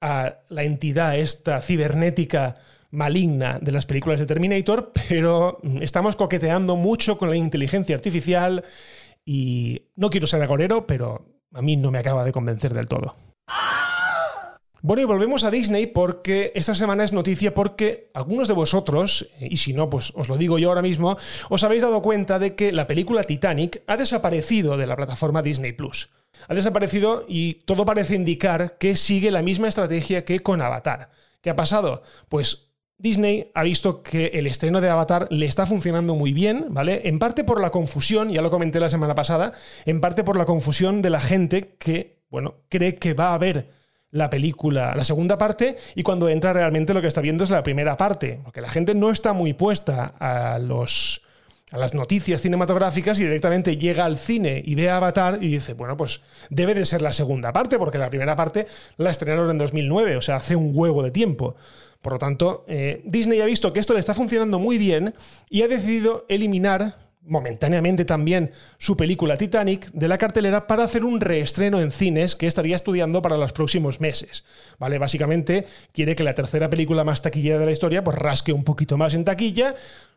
a 0.00 0.40
la 0.48 0.64
entidad 0.64 1.18
esta 1.18 1.60
cibernética 1.60 2.56
maligna 2.90 3.58
de 3.60 3.72
las 3.72 3.86
películas 3.86 4.20
de 4.20 4.26
Terminator, 4.26 4.92
pero 5.08 5.60
estamos 5.80 6.16
coqueteando 6.16 6.76
mucho 6.76 7.18
con 7.18 7.30
la 7.30 7.36
inteligencia 7.36 7.94
artificial 7.94 8.64
y 9.24 9.88
no 9.96 10.10
quiero 10.10 10.26
ser 10.26 10.42
agorero, 10.42 10.86
pero 10.86 11.26
a 11.52 11.62
mí 11.62 11.76
no 11.76 11.90
me 11.90 11.98
acaba 11.98 12.24
de 12.24 12.32
convencer 12.32 12.74
del 12.74 12.88
todo. 12.88 13.14
Bueno, 14.86 15.00
y 15.00 15.06
volvemos 15.06 15.44
a 15.44 15.50
Disney 15.50 15.86
porque 15.86 16.52
esta 16.54 16.74
semana 16.74 17.04
es 17.04 17.14
noticia 17.14 17.54
porque 17.54 18.10
algunos 18.12 18.48
de 18.48 18.52
vosotros, 18.52 19.30
y 19.40 19.56
si 19.56 19.72
no, 19.72 19.88
pues 19.88 20.12
os 20.14 20.28
lo 20.28 20.36
digo 20.36 20.58
yo 20.58 20.68
ahora 20.68 20.82
mismo, 20.82 21.16
os 21.48 21.64
habéis 21.64 21.80
dado 21.80 22.02
cuenta 22.02 22.38
de 22.38 22.54
que 22.54 22.70
la 22.70 22.86
película 22.86 23.24
Titanic 23.24 23.82
ha 23.86 23.96
desaparecido 23.96 24.76
de 24.76 24.86
la 24.86 24.94
plataforma 24.94 25.40
Disney 25.40 25.72
Plus. 25.72 26.10
Ha 26.48 26.54
desaparecido 26.54 27.24
y 27.26 27.54
todo 27.64 27.86
parece 27.86 28.14
indicar 28.14 28.76
que 28.76 28.94
sigue 28.94 29.30
la 29.30 29.40
misma 29.40 29.68
estrategia 29.68 30.26
que 30.26 30.40
con 30.40 30.60
Avatar. 30.60 31.08
¿Qué 31.40 31.48
ha 31.48 31.56
pasado? 31.56 32.02
Pues 32.28 32.68
Disney 32.98 33.52
ha 33.54 33.62
visto 33.62 34.02
que 34.02 34.32
el 34.34 34.46
estreno 34.46 34.82
de 34.82 34.90
Avatar 34.90 35.28
le 35.30 35.46
está 35.46 35.64
funcionando 35.64 36.14
muy 36.14 36.34
bien, 36.34 36.66
¿vale? 36.68 37.08
En 37.08 37.18
parte 37.18 37.42
por 37.42 37.58
la 37.58 37.70
confusión, 37.70 38.28
ya 38.28 38.42
lo 38.42 38.50
comenté 38.50 38.80
la 38.80 38.90
semana 38.90 39.14
pasada, 39.14 39.52
en 39.86 40.02
parte 40.02 40.24
por 40.24 40.36
la 40.36 40.44
confusión 40.44 41.00
de 41.00 41.08
la 41.08 41.20
gente 41.20 41.74
que, 41.78 42.18
bueno, 42.28 42.56
cree 42.68 42.96
que 42.96 43.14
va 43.14 43.28
a 43.28 43.34
haber 43.36 43.82
la 44.14 44.30
película, 44.30 44.94
la 44.94 45.02
segunda 45.02 45.36
parte, 45.36 45.76
y 45.96 46.04
cuando 46.04 46.28
entra 46.28 46.52
realmente 46.52 46.94
lo 46.94 47.00
que 47.00 47.08
está 47.08 47.20
viendo 47.20 47.42
es 47.42 47.50
la 47.50 47.64
primera 47.64 47.96
parte, 47.96 48.40
porque 48.44 48.60
la 48.60 48.70
gente 48.70 48.94
no 48.94 49.10
está 49.10 49.32
muy 49.32 49.54
puesta 49.54 50.14
a 50.20 50.58
los 50.60 51.20
a 51.72 51.78
las 51.78 51.92
noticias 51.92 52.40
cinematográficas 52.40 53.18
y 53.18 53.24
directamente 53.24 53.76
llega 53.76 54.04
al 54.04 54.16
cine 54.16 54.62
y 54.64 54.76
ve 54.76 54.90
a 54.90 54.98
Avatar 54.98 55.38
y 55.40 55.48
dice, 55.48 55.72
bueno, 55.72 55.96
pues 55.96 56.20
debe 56.48 56.72
de 56.74 56.84
ser 56.84 57.02
la 57.02 57.12
segunda 57.12 57.52
parte, 57.52 57.78
porque 57.78 57.98
la 57.98 58.08
primera 58.08 58.36
parte 58.36 58.68
la 58.98 59.10
estrenaron 59.10 59.50
en 59.50 59.58
2009, 59.58 60.16
o 60.16 60.22
sea, 60.22 60.36
hace 60.36 60.54
un 60.54 60.70
huevo 60.72 61.02
de 61.02 61.10
tiempo. 61.10 61.56
Por 62.00 62.12
lo 62.12 62.18
tanto, 62.20 62.64
eh, 62.68 63.02
Disney 63.04 63.40
ha 63.40 63.46
visto 63.46 63.72
que 63.72 63.80
esto 63.80 63.94
le 63.94 63.98
está 63.98 64.14
funcionando 64.14 64.60
muy 64.60 64.78
bien 64.78 65.14
y 65.50 65.62
ha 65.62 65.68
decidido 65.68 66.24
eliminar 66.28 67.03
momentáneamente 67.26 68.04
también 68.04 68.52
su 68.78 68.96
película 68.96 69.36
Titanic 69.36 69.90
de 69.92 70.08
la 70.08 70.18
cartelera 70.18 70.66
para 70.66 70.84
hacer 70.84 71.04
un 71.04 71.20
reestreno 71.20 71.80
en 71.80 71.90
cines 71.90 72.36
que 72.36 72.46
estaría 72.46 72.76
estudiando 72.76 73.22
para 73.22 73.36
los 73.36 73.52
próximos 73.52 74.00
meses. 74.00 74.44
¿Vale? 74.78 74.98
Básicamente 74.98 75.66
quiere 75.92 76.14
que 76.14 76.24
la 76.24 76.34
tercera 76.34 76.68
película 76.70 77.04
más 77.04 77.22
taquillera 77.22 77.58
de 77.58 77.66
la 77.66 77.72
historia 77.72 78.04
pues 78.04 78.18
rasque 78.18 78.52
un 78.52 78.64
poquito 78.64 78.96
más 78.96 79.14
en 79.14 79.24
taquilla, 79.24 79.74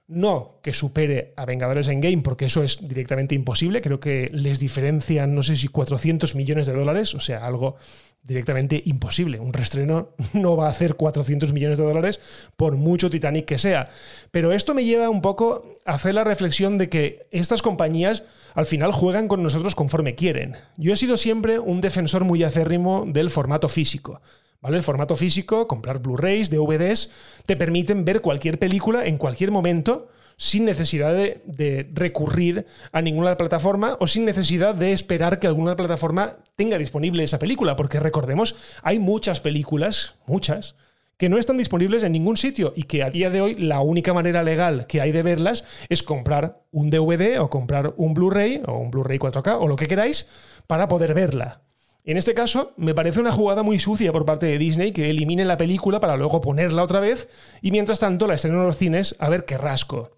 no 0.07 0.59
que 0.61 0.71
supere 0.73 1.33
a 1.35 1.45
Vengadores 1.45 1.89
en 1.89 1.99
Game, 1.99 2.21
porque 2.21 2.45
eso 2.45 2.63
es 2.63 2.87
directamente 2.87 3.35
imposible. 3.35 3.81
Creo 3.81 3.99
que 3.99 4.29
les 4.33 4.59
diferencian, 4.59 5.35
no 5.35 5.43
sé 5.43 5.55
si 5.55 5.67
400 5.67 6.33
millones 6.35 6.67
de 6.67 6.73
dólares, 6.73 7.13
o 7.13 7.19
sea, 7.19 7.45
algo 7.45 7.75
directamente 8.23 8.81
imposible. 8.85 9.39
Un 9.39 9.53
restreno 9.53 10.09
no 10.33 10.55
va 10.55 10.67
a 10.67 10.71
hacer 10.71 10.95
400 10.95 11.51
millones 11.53 11.77
de 11.77 11.85
dólares 11.85 12.19
por 12.55 12.75
mucho 12.75 13.09
Titanic 13.09 13.45
que 13.45 13.57
sea. 13.57 13.89
Pero 14.31 14.51
esto 14.53 14.73
me 14.73 14.85
lleva 14.85 15.09
un 15.09 15.21
poco 15.21 15.76
hacer 15.88 16.13
la 16.13 16.25
reflexión 16.25 16.77
de 16.77 16.89
que 16.89 17.27
estas 17.32 17.62
compañías 17.62 18.24
al 18.53 18.65
final 18.65 18.91
juegan 18.91 19.27
con 19.27 19.41
nosotros 19.41 19.74
conforme 19.74 20.15
quieren. 20.15 20.56
Yo 20.75 20.94
he 20.94 20.98
sido 20.98 21.17
siempre 21.17 21.60
un 21.60 21.82
defensor 21.82 22.25
muy 22.25 22.44
acérrimo 22.44 23.06
del 23.08 23.29
formato 23.29 23.70
físico. 23.70 24.22
¿Vale? 24.60 24.77
El 24.77 24.84
formato 24.84 25.15
físico, 25.15 25.67
comprar 25.67 26.00
Blu-rays, 26.00 26.50
DVDs, 26.50 27.12
te 27.46 27.56
permiten 27.56 28.06
ver 28.06 28.22
cualquier 28.22 28.60
película 28.60 29.06
en 29.06 29.17
cualquier 29.17 29.51
momento 29.51 30.10
sin 30.36 30.65
necesidad 30.65 31.13
de, 31.15 31.89
recurrir 31.94 32.67
a 32.91 33.01
ninguna 33.01 33.38
plataforma 33.38 33.98
o 34.00 34.08
sin 34.08 34.25
necesidad 34.25 34.75
de 34.75 34.94
esperar 34.94 35.39
que 35.39 35.48
alguna 35.48 35.75
plataforma 35.75 36.38
tenga 36.56 36.77
disponible 36.77 37.24
esa 37.24 37.39
película, 37.39 37.75
porque 37.75 38.00
recordemos, 38.00 38.56
hay 38.84 39.00
muchas 39.00 39.41
películas, 39.41 40.15
muchas, 40.27 40.75
que 41.17 41.29
no 41.29 41.38
están 41.38 41.57
disponibles 41.57 42.03
en 42.03 42.12
ningún 42.12 42.38
sitio 42.38 42.74
y 42.75 42.83
que 42.83 43.03
a 43.03 43.09
día 43.09 43.29
de 43.29 43.41
hoy 43.41 43.55
la 43.55 43.81
única 43.81 44.13
manera 44.13 44.43
legal 44.43 44.86
que 44.88 45.01
hay 45.01 45.12
de 45.12 45.24
verlas 45.24 45.65
es 45.89 46.03
comprar 46.03 46.63
un 46.71 46.89
DVD 46.89 47.39
o 47.39 47.50
comprar 47.50 47.93
un 47.97 48.13
Blu-ray 48.13 48.62
o 48.67 48.77
un 48.77 48.91
Blu-ray 48.91 49.17
4K 49.17 49.57
o 49.59 49.67
lo 49.67 49.75
que 49.75 49.88
queráis 49.88 50.27
para 50.67 50.88
poder 50.88 51.13
verla. 51.13 51.62
En 52.03 52.15
este 52.15 52.33
caso, 52.33 52.74
me 52.77 52.95
parece 52.95 53.19
una 53.19 53.33
jugada 53.33 53.63
muy 53.63 53.79
sucia 53.79 54.13
por 54.13 54.25
parte 54.25 54.45
de 54.45 54.57
Disney 54.57 54.93
que 54.93 55.09
elimine 55.09 55.43
la 55.43 55.57
película 55.57 56.00
para 56.00 56.15
luego 56.15 56.39
ponerla 56.39 56.83
otra 56.83 57.01
vez 57.01 57.27
y 57.62 57.71
mientras 57.71 58.00
tanto 58.00 58.27
la 58.27 58.36
estrenen 58.36 58.62
en 58.62 58.67
los 58.67 58.77
cines 58.77 59.15
a 59.19 59.27
ver 59.27 59.43
qué 59.43 59.57
rasco. 59.57 60.12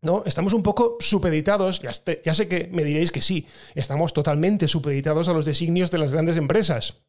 ¿no? 0.00 0.22
Estamos 0.26 0.52
un 0.52 0.62
poco 0.62 0.96
supeditados, 1.00 1.80
ya, 1.80 1.90
ya, 2.22 2.34
sé 2.34 2.48
que 2.48 2.68
me 2.70 2.84
diréis 2.84 3.10
que 3.10 3.22
sí, 3.22 3.46
estamos 3.74 4.12
totalmente 4.12 4.68
supeditados 4.68 5.28
a 5.28 5.32
los 5.32 5.44
designios 5.44 5.90
de 5.90 5.98
las 5.98 6.12
grandes 6.12 6.36
empresas. 6.36 7.03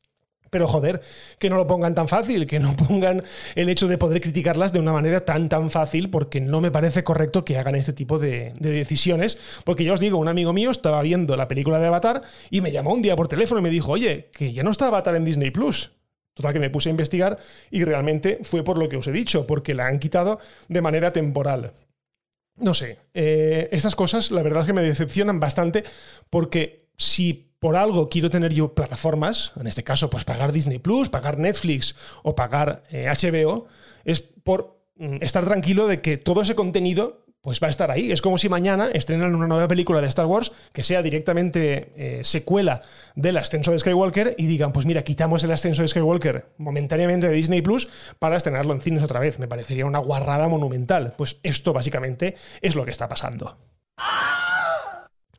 Pero 0.55 0.69
joder, 0.69 1.01
que 1.37 1.49
no 1.49 1.57
lo 1.57 1.67
pongan 1.67 1.93
tan 1.95 2.07
fácil, 2.07 2.47
que 2.47 2.61
no 2.61 2.73
pongan 2.87 3.21
el 3.55 3.67
hecho 3.67 3.89
de 3.89 3.97
poder 3.97 4.21
criticarlas 4.21 4.71
de 4.71 4.79
una 4.79 4.93
manera 4.93 5.19
tan 5.25 5.49
tan 5.49 5.69
fácil, 5.69 6.09
porque 6.09 6.39
no 6.39 6.61
me 6.61 6.71
parece 6.71 7.03
correcto 7.03 7.43
que 7.43 7.57
hagan 7.57 7.75
este 7.75 7.91
tipo 7.91 8.19
de, 8.19 8.53
de 8.57 8.69
decisiones. 8.69 9.37
Porque 9.65 9.83
ya 9.83 9.91
os 9.91 9.99
digo, 9.99 10.17
un 10.17 10.29
amigo 10.29 10.53
mío 10.53 10.71
estaba 10.71 11.01
viendo 11.01 11.35
la 11.35 11.49
película 11.49 11.77
de 11.77 11.87
Avatar 11.87 12.21
y 12.49 12.61
me 12.61 12.71
llamó 12.71 12.93
un 12.93 13.01
día 13.01 13.17
por 13.17 13.27
teléfono 13.27 13.59
y 13.59 13.63
me 13.63 13.69
dijo, 13.69 13.91
oye, 13.91 14.29
que 14.31 14.53
ya 14.53 14.63
no 14.63 14.71
está 14.71 14.87
Avatar 14.87 15.17
en 15.17 15.25
Disney 15.25 15.51
Plus. 15.51 15.91
Total 16.33 16.53
que 16.53 16.61
me 16.61 16.69
puse 16.69 16.87
a 16.87 16.91
investigar 16.91 17.37
y 17.69 17.83
realmente 17.83 18.39
fue 18.43 18.63
por 18.63 18.77
lo 18.77 18.87
que 18.87 18.95
os 18.95 19.07
he 19.07 19.11
dicho, 19.11 19.45
porque 19.45 19.75
la 19.75 19.87
han 19.87 19.99
quitado 19.99 20.39
de 20.69 20.81
manera 20.81 21.11
temporal. 21.11 21.73
No 22.55 22.73
sé, 22.73 22.97
eh, 23.13 23.67
estas 23.73 23.97
cosas 23.97 24.31
la 24.31 24.41
verdad 24.41 24.61
es 24.61 24.67
que 24.67 24.73
me 24.73 24.83
decepcionan 24.83 25.41
bastante 25.41 25.83
porque 26.29 26.87
si 26.95 27.51
por 27.65 27.77
algo 27.77 28.09
quiero 28.09 28.29
tener 28.29 28.53
yo 28.53 28.75
plataformas, 28.75 29.51
en 29.59 29.65
este 29.65 29.83
caso 29.83 30.11
pues 30.11 30.23
pagar 30.23 30.51
Disney 30.51 30.77
Plus, 30.77 31.09
pagar 31.09 31.39
Netflix 31.39 31.95
o 32.21 32.35
pagar 32.35 32.83
HBO, 32.91 33.65
eh, 33.65 34.11
es 34.11 34.21
por 34.21 34.79
mm, 34.97 35.15
estar 35.21 35.43
tranquilo 35.45 35.87
de 35.87 35.99
que 35.99 36.19
todo 36.19 36.43
ese 36.43 36.53
contenido 36.53 37.25
pues 37.41 37.59
va 37.59 37.65
a 37.65 37.71
estar 37.71 37.89
ahí. 37.89 38.11
Es 38.11 38.21
como 38.21 38.37
si 38.37 38.49
mañana 38.49 38.89
estrenan 38.93 39.33
una 39.33 39.47
nueva 39.47 39.67
película 39.67 39.99
de 39.99 40.05
Star 40.05 40.27
Wars 40.27 40.51
que 40.73 40.83
sea 40.83 41.01
directamente 41.01 41.91
eh, 41.95 42.21
secuela 42.23 42.81
del 43.15 43.35
ascenso 43.35 43.71
de 43.71 43.79
Skywalker 43.79 44.35
y 44.37 44.45
digan, 44.45 44.71
pues 44.71 44.85
mira, 44.85 45.03
quitamos 45.03 45.43
el 45.43 45.51
ascenso 45.51 45.81
de 45.81 45.87
Skywalker 45.87 46.45
momentáneamente 46.59 47.27
de 47.27 47.33
Disney 47.33 47.63
Plus 47.63 47.87
para 48.19 48.35
estrenarlo 48.37 48.73
en 48.73 48.81
cines 48.81 49.01
otra 49.01 49.19
vez. 49.19 49.39
Me 49.39 49.47
parecería 49.47 49.87
una 49.87 49.97
guarrada 49.97 50.47
monumental. 50.47 51.15
Pues 51.17 51.39
esto 51.41 51.73
básicamente 51.73 52.35
es 52.61 52.75
lo 52.75 52.85
que 52.85 52.91
está 52.91 53.09
pasando. 53.09 53.57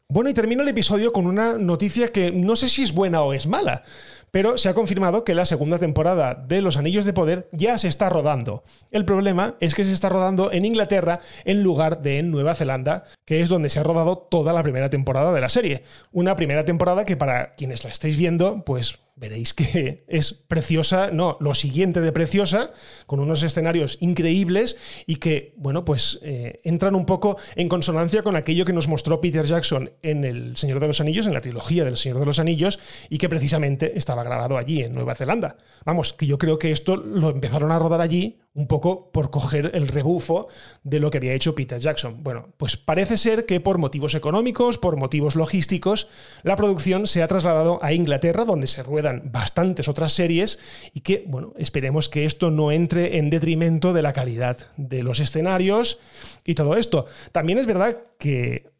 Bueno, 0.08 0.30
y 0.30 0.34
termino 0.34 0.62
el 0.62 0.68
episodio 0.68 1.12
con 1.12 1.26
una 1.26 1.54
noticia 1.54 2.12
que 2.12 2.30
no 2.30 2.54
sé 2.54 2.68
si 2.68 2.84
es 2.84 2.92
buena 2.92 3.22
o 3.22 3.32
es 3.32 3.48
mala, 3.48 3.82
pero 4.30 4.56
se 4.56 4.68
ha 4.68 4.75
confirmado 4.75 5.25
que 5.25 5.34
la 5.34 5.44
segunda 5.44 5.80
temporada 5.80 6.34
de 6.34 6.62
Los 6.62 6.76
Anillos 6.76 7.04
de 7.04 7.12
Poder 7.12 7.48
ya 7.50 7.76
se 7.76 7.88
está 7.88 8.08
rodando. 8.08 8.62
El 8.92 9.04
problema 9.04 9.56
es 9.58 9.75
que 9.75 9.82
se 9.82 9.92
está 9.92 10.08
rodando 10.08 10.52
en 10.52 10.64
Inglaterra 10.64 11.18
en 11.44 11.64
lugar 11.64 12.02
de 12.02 12.18
en 12.18 12.30
Nueva 12.30 12.54
Zelanda, 12.54 13.02
que 13.25 13.40
es 13.40 13.48
donde 13.48 13.68
se 13.68 13.80
ha 13.80 13.82
rodado 13.82 14.16
toda 14.16 14.52
la 14.52 14.62
primera 14.62 14.90
temporada 14.90 15.32
de 15.32 15.40
la 15.40 15.48
serie. 15.48 15.82
Una 16.12 16.36
primera 16.36 16.64
temporada 16.64 17.04
que 17.04 17.16
para 17.16 17.56
quienes 17.56 17.82
la 17.82 17.90
estáis 17.90 18.16
viendo, 18.16 18.64
pues 18.64 19.00
veréis 19.16 19.54
que 19.54 20.04
es 20.08 20.32
preciosa, 20.32 21.11
no, 21.11 21.37
lo 21.40 21.54
siguiente 21.54 22.00
de 22.00 22.12
preciosa, 22.12 22.70
con 23.06 23.20
unos 23.20 23.42
escenarios 23.42 23.99
increíbles 24.00 24.76
y 25.06 25.16
que, 25.16 25.54
bueno, 25.56 25.85
pues 25.85 26.18
eh, 26.23 26.61
entran 26.64 26.94
un 26.94 27.06
poco 27.06 27.37
en 27.56 27.68
consonancia 27.68 28.23
con 28.23 28.37
aquello 28.37 28.64
que 28.64 28.73
nos 28.73 28.88
mostró 28.88 29.20
Peter 29.20 29.44
Jackson 29.44 29.90
en 30.02 30.25
El 30.25 30.56
Señor 30.56 30.80
de 30.80 30.88
los 30.88 31.00
Anillos, 31.00 31.26
en 31.26 31.35
la 31.35 31.40
trilogía 31.40 31.85
del 31.85 31.96
Señor 31.96 32.20
de 32.20 32.26
los 32.26 32.38
Anillos, 32.38 32.78
y 33.08 33.18
que 33.18 33.28
precisamente 33.28 33.96
estaba 33.96 34.23
grabado 34.23 34.58
allí, 34.58 34.82
en 34.82 34.94
Nueva 34.94 35.14
Zelanda. 35.14 35.56
Vamos, 35.85 36.12
que 36.12 36.26
yo 36.26 36.38
creo 36.38 36.58
que 36.58 36.70
esto 36.70 36.96
lo 36.96 37.30
empezaron 37.30 37.73
a 37.73 37.78
rodar 37.78 38.00
allí 38.00 38.38
un 38.56 38.66
poco 38.66 39.12
por 39.12 39.30
coger 39.30 39.70
el 39.75 39.86
rebufo 39.86 40.48
de 40.82 40.98
lo 40.98 41.10
que 41.10 41.18
había 41.18 41.34
hecho 41.34 41.54
Peter 41.54 41.78
Jackson. 41.78 42.22
Bueno, 42.22 42.48
pues 42.56 42.78
parece 42.78 43.18
ser 43.18 43.44
que 43.44 43.60
por 43.60 43.76
motivos 43.76 44.14
económicos, 44.14 44.78
por 44.78 44.96
motivos 44.96 45.36
logísticos, 45.36 46.08
la 46.42 46.56
producción 46.56 47.06
se 47.06 47.22
ha 47.22 47.28
trasladado 47.28 47.78
a 47.82 47.92
Inglaterra, 47.92 48.46
donde 48.46 48.66
se 48.66 48.82
ruedan 48.82 49.30
bastantes 49.30 49.88
otras 49.88 50.12
series 50.12 50.58
y 50.94 51.00
que, 51.00 51.25
bueno, 51.28 51.52
esperemos 51.58 52.08
que 52.08 52.25
esto 52.25 52.50
no 52.50 52.72
entre 52.72 53.18
en 53.18 53.28
detrimento 53.28 53.92
de 53.92 54.02
la 54.02 54.14
calidad 54.14 54.56
de 54.78 55.02
los 55.02 55.20
escenarios 55.20 55.98
y 56.44 56.54
todo 56.54 56.76
esto. 56.76 57.04
También 57.32 57.58
es 57.58 57.66
verdad 57.66 58.04
que 58.18 58.70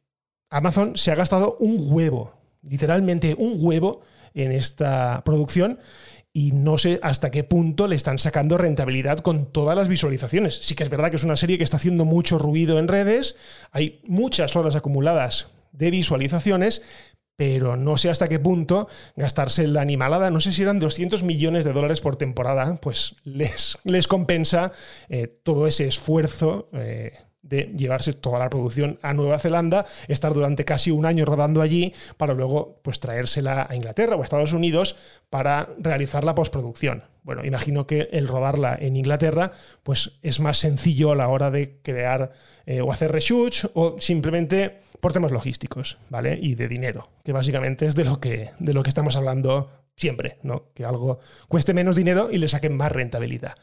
Amazon 0.49 0.97
se 0.97 1.13
ha 1.13 1.17
gastado 1.17 1.55
un 1.61 1.77
huevo, 1.81 2.33
literalmente 2.63 3.35
un 3.37 3.57
huevo 3.59 4.01
en 4.33 4.53
esta 4.53 5.23
producción 5.23 5.81
y 6.37 6.53
no 6.53 6.77
sé 6.77 7.01
hasta 7.03 7.31
qué 7.31 7.45
punto 7.45 7.89
le 7.89 7.97
están 7.97 8.19
sacando 8.19 8.59
rentabilidad 8.59 9.21
con 9.21 9.47
todas 9.47 9.75
las 9.75 9.89
visualizaciones. 9.89 10.59
Sí 10.61 10.75
que 10.75 10.83
es 10.83 10.91
verdad 10.91 11.09
que 11.09 11.17
es 11.17 11.25
una 11.25 11.35
serie 11.35 11.57
que 11.57 11.65
está 11.65 11.79
haciendo 11.79 12.05
mucho 12.05 12.37
ruido 12.37 12.79
en 12.79 12.89
redes, 12.89 13.37
hay 13.71 14.03
muchas 14.05 14.55
horas 14.55 14.77
acumuladas 14.77 15.49
de 15.73 15.91
visualizaciones, 15.91 16.83
pero 17.37 17.79
no 17.79 17.97
sé 17.97 18.11
hasta 18.11 18.29
qué 18.29 18.39
punto 18.39 18.87
gastarse 19.17 19.67
la 19.67 19.81
animalada, 19.81 20.31
no 20.31 20.41
sé 20.41 20.53
si 20.53 20.61
eran 20.61 20.79
200 20.79 21.23
millones 21.23 21.65
de 21.65 21.73
dólares 21.73 22.03
por 22.03 22.17
temporada, 22.17 22.77
pues 22.83 23.17
les, 23.25 23.79
les 23.85 24.07
compensa 24.07 24.73
eh, 25.09 25.41
todo 25.43 25.67
ese 25.67 25.87
esfuerzo. 25.87 26.69
Eh, 26.75 27.15
de 27.49 27.73
llevarse 27.77 28.13
toda 28.13 28.39
la 28.39 28.51
producción 28.51 28.99
a 29.03 29.15
Nueva 29.15 29.39
Zelanda, 29.39 29.87
estar 30.09 30.35
durante 30.35 30.65
casi 30.65 30.91
un 30.91 31.07
año 31.07 31.25
rodando 31.25 31.63
allí 31.63 31.95
para 32.17 32.35
luego 32.35 32.81
pues 32.83 33.01
traérsela 33.01 33.67
a 33.69 33.75
Inglaterra 33.75 34.17
o 34.17 34.21
a 34.21 34.25
Estados 34.25 34.53
Unidos 34.53 34.97
para 35.31 35.69
realizar 35.79 36.25
la 36.25 36.35
postproducción. 36.35 37.05
Bueno, 37.23 37.45
imagino 37.45 37.87
que 37.87 38.09
el 38.13 38.29
rodarla 38.29 38.77
en 38.81 38.97
Inglaterra 38.97 39.51
pues 39.83 40.19
es 40.23 40.39
más 40.39 40.59
sencillo 40.59 41.11
a 41.11 41.17
la 41.17 41.29
hora 41.29 41.51
de 41.51 41.81
crear 41.83 42.33
eh, 42.67 42.81
o 42.81 42.93
hacer 42.93 43.11
reshoots 43.11 43.69
o 43.75 43.97
simplemente 44.01 44.81
por 45.01 45.13
temas 45.13 45.33
logísticos, 45.33 45.99
¿vale? 46.09 46.39
Y 46.41 46.55
de 46.55 46.69
dinero, 46.69 47.11
que 47.25 47.33
básicamente 47.33 47.87
es 47.87 47.95
de 47.95 48.05
lo 48.05 48.21
que, 48.21 48.51
de 48.59 48.73
lo 48.73 48.83
que 48.83 48.91
estamos 48.91 49.17
hablando 49.17 49.67
siempre, 49.97 50.39
¿no? 50.43 50.73
Que 50.75 50.85
algo 50.85 51.19
cueste 51.49 51.75
menos 51.75 51.97
dinero 51.97 52.29
y 52.31 52.39
le 52.39 52.49
saquen 52.49 52.77
más 52.77 52.93
rentabilidad. 52.93 53.55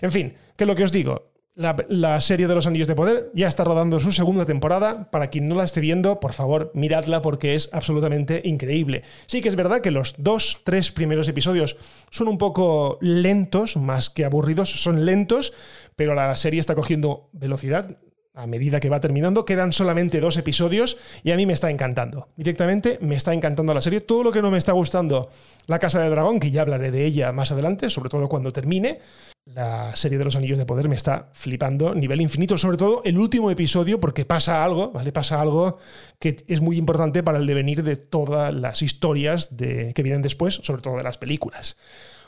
En 0.00 0.10
fin, 0.10 0.34
que 0.56 0.66
lo 0.66 0.74
que 0.74 0.84
os 0.84 0.92
digo, 0.92 1.31
la, 1.54 2.20
serie 2.20 2.48
de 2.48 2.54
los 2.54 2.66
Anillos 2.66 2.88
de 2.88 2.94
Poder 2.94 3.30
ya 3.34 3.46
está 3.46 3.64
rodando 3.64 4.00
su 4.00 4.12
segunda 4.12 4.46
temporada. 4.46 5.10
Para 5.10 5.28
quien 5.28 5.48
no 5.48 5.54
la 5.54 5.64
esté 5.64 5.80
viendo, 5.80 6.18
por 6.20 6.32
favor, 6.32 6.70
miradla 6.74 7.20
porque 7.20 7.54
es 7.54 7.68
absolutamente 7.72 8.40
increíble. 8.44 9.02
Sí 9.26 9.42
que 9.42 9.48
es 9.48 9.56
verdad 9.56 9.80
que 9.80 9.90
los 9.90 10.14
dos, 10.18 10.60
tres 10.64 10.90
primeros 10.92 11.28
episodios 11.28 11.76
son 12.10 12.28
un 12.28 12.38
poco 12.38 12.98
lentos, 13.00 13.76
más 13.76 14.08
que 14.08 14.24
aburridos, 14.24 14.82
son 14.82 15.04
lentos, 15.04 15.52
pero 15.96 16.14
la 16.14 16.34
serie 16.36 16.60
está 16.60 16.74
cogiendo 16.74 17.28
velocidad 17.32 17.98
a 18.34 18.46
medida 18.46 18.80
que 18.80 18.88
va 18.88 19.00
terminando. 19.00 19.44
Quedan 19.44 19.72
solamente 19.72 20.20
dos 20.20 20.38
episodios 20.38 20.96
y 21.22 21.32
a 21.32 21.36
mí 21.36 21.44
me 21.44 21.52
está 21.52 21.70
encantando. 21.70 22.28
Directamente 22.36 22.98
me 23.02 23.16
está 23.16 23.34
encantando 23.34 23.74
la 23.74 23.82
serie. 23.82 24.00
Todo 24.00 24.22
lo 24.22 24.32
que 24.32 24.40
no 24.40 24.50
me 24.50 24.58
está 24.58 24.72
gustando, 24.72 25.28
La 25.66 25.78
Casa 25.78 26.00
del 26.00 26.10
Dragón, 26.10 26.40
que 26.40 26.50
ya 26.50 26.62
hablaré 26.62 26.90
de 26.90 27.04
ella 27.04 27.32
más 27.32 27.52
adelante, 27.52 27.90
sobre 27.90 28.08
todo 28.08 28.28
cuando 28.28 28.52
termine. 28.52 29.00
La 29.44 29.96
serie 29.96 30.18
de 30.18 30.24
los 30.24 30.36
Anillos 30.36 30.58
de 30.58 30.66
Poder 30.66 30.88
me 30.88 30.94
está 30.94 31.30
flipando, 31.32 31.96
nivel 31.96 32.20
infinito, 32.20 32.56
sobre 32.56 32.76
todo 32.76 33.02
el 33.04 33.18
último 33.18 33.50
episodio, 33.50 33.98
porque 33.98 34.24
pasa 34.24 34.62
algo, 34.62 34.92
¿vale? 34.92 35.10
Pasa 35.10 35.40
algo 35.40 35.78
que 36.20 36.36
es 36.46 36.60
muy 36.60 36.78
importante 36.78 37.24
para 37.24 37.38
el 37.38 37.46
devenir 37.46 37.82
de 37.82 37.96
todas 37.96 38.54
las 38.54 38.82
historias 38.82 39.56
de, 39.56 39.92
que 39.94 40.02
vienen 40.04 40.22
después, 40.22 40.54
sobre 40.54 40.80
todo 40.80 40.96
de 40.96 41.02
las 41.02 41.18
películas. 41.18 41.76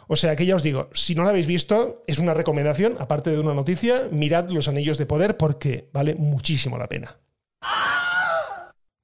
O 0.09 0.17
sea 0.17 0.35
que 0.35 0.45
ya 0.45 0.57
os 0.57 0.65
digo, 0.65 0.91
si 0.93 1.15
no 1.15 1.23
la 1.23 1.31
habéis 1.31 1.47
visto, 1.47 2.03
es 2.09 2.19
una 2.19 2.35
recomendación, 2.35 2.97
aparte 2.99 3.31
de 3.31 3.39
una 3.39 3.55
noticia, 3.55 4.09
mirad 4.11 4.51
Los 4.51 4.67
Anillos 4.67 4.99
de 4.99 5.07
Poder 5.07 5.37
porque 5.37 5.89
vale 5.93 6.17
muchísimo 6.17 6.79
la 6.79 6.89
pena. 6.89 7.17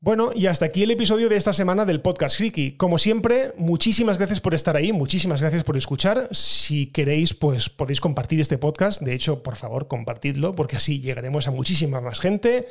Bueno, 0.02 0.30
y 0.34 0.46
hasta 0.46 0.64
aquí 0.64 0.82
el 0.82 0.90
episodio 0.92 1.28
de 1.28 1.36
esta 1.36 1.52
semana 1.52 1.84
del 1.84 2.00
podcast 2.00 2.38
Friki. 2.38 2.72
Como 2.72 2.96
siempre, 2.96 3.52
muchísimas 3.58 4.16
gracias 4.16 4.40
por 4.40 4.54
estar 4.54 4.74
ahí, 4.74 4.94
muchísimas 4.94 5.42
gracias 5.42 5.62
por 5.62 5.76
escuchar. 5.76 6.26
Si 6.30 6.86
queréis, 6.86 7.34
pues 7.34 7.68
podéis 7.68 8.00
compartir 8.00 8.40
este 8.40 8.56
podcast. 8.56 9.02
De 9.02 9.12
hecho, 9.12 9.42
por 9.42 9.56
favor, 9.56 9.88
compartidlo, 9.88 10.54
porque 10.54 10.76
así 10.76 11.00
llegaremos 11.00 11.48
a 11.48 11.50
muchísima 11.50 12.00
más 12.00 12.18
gente. 12.18 12.66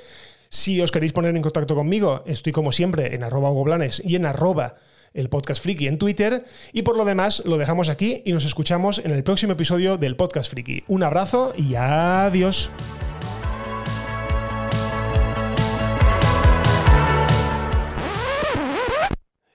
Si 0.49 0.81
os 0.81 0.91
queréis 0.91 1.13
poner 1.13 1.35
en 1.35 1.43
contacto 1.43 1.75
conmigo, 1.75 2.23
estoy 2.25 2.51
como 2.51 2.71
siempre 2.71 3.13
en 3.13 3.23
arroba 3.23 3.51
y 4.03 4.15
en 4.15 4.25
arroba 4.25 4.77
el 5.13 5.29
podcast 5.29 5.63
en 5.67 5.99
Twitter. 5.99 6.43
Y 6.73 6.81
por 6.81 6.97
lo 6.97 7.05
demás, 7.05 7.43
lo 7.45 7.59
dejamos 7.59 7.89
aquí 7.89 8.23
y 8.25 8.33
nos 8.33 8.45
escuchamos 8.45 8.97
en 9.05 9.11
el 9.11 9.23
próximo 9.23 9.53
episodio 9.53 9.97
del 9.97 10.15
podcast 10.15 10.49
friki. 10.49 10.83
Un 10.87 11.03
abrazo 11.03 11.53
y 11.55 11.75
adiós. 11.75 12.71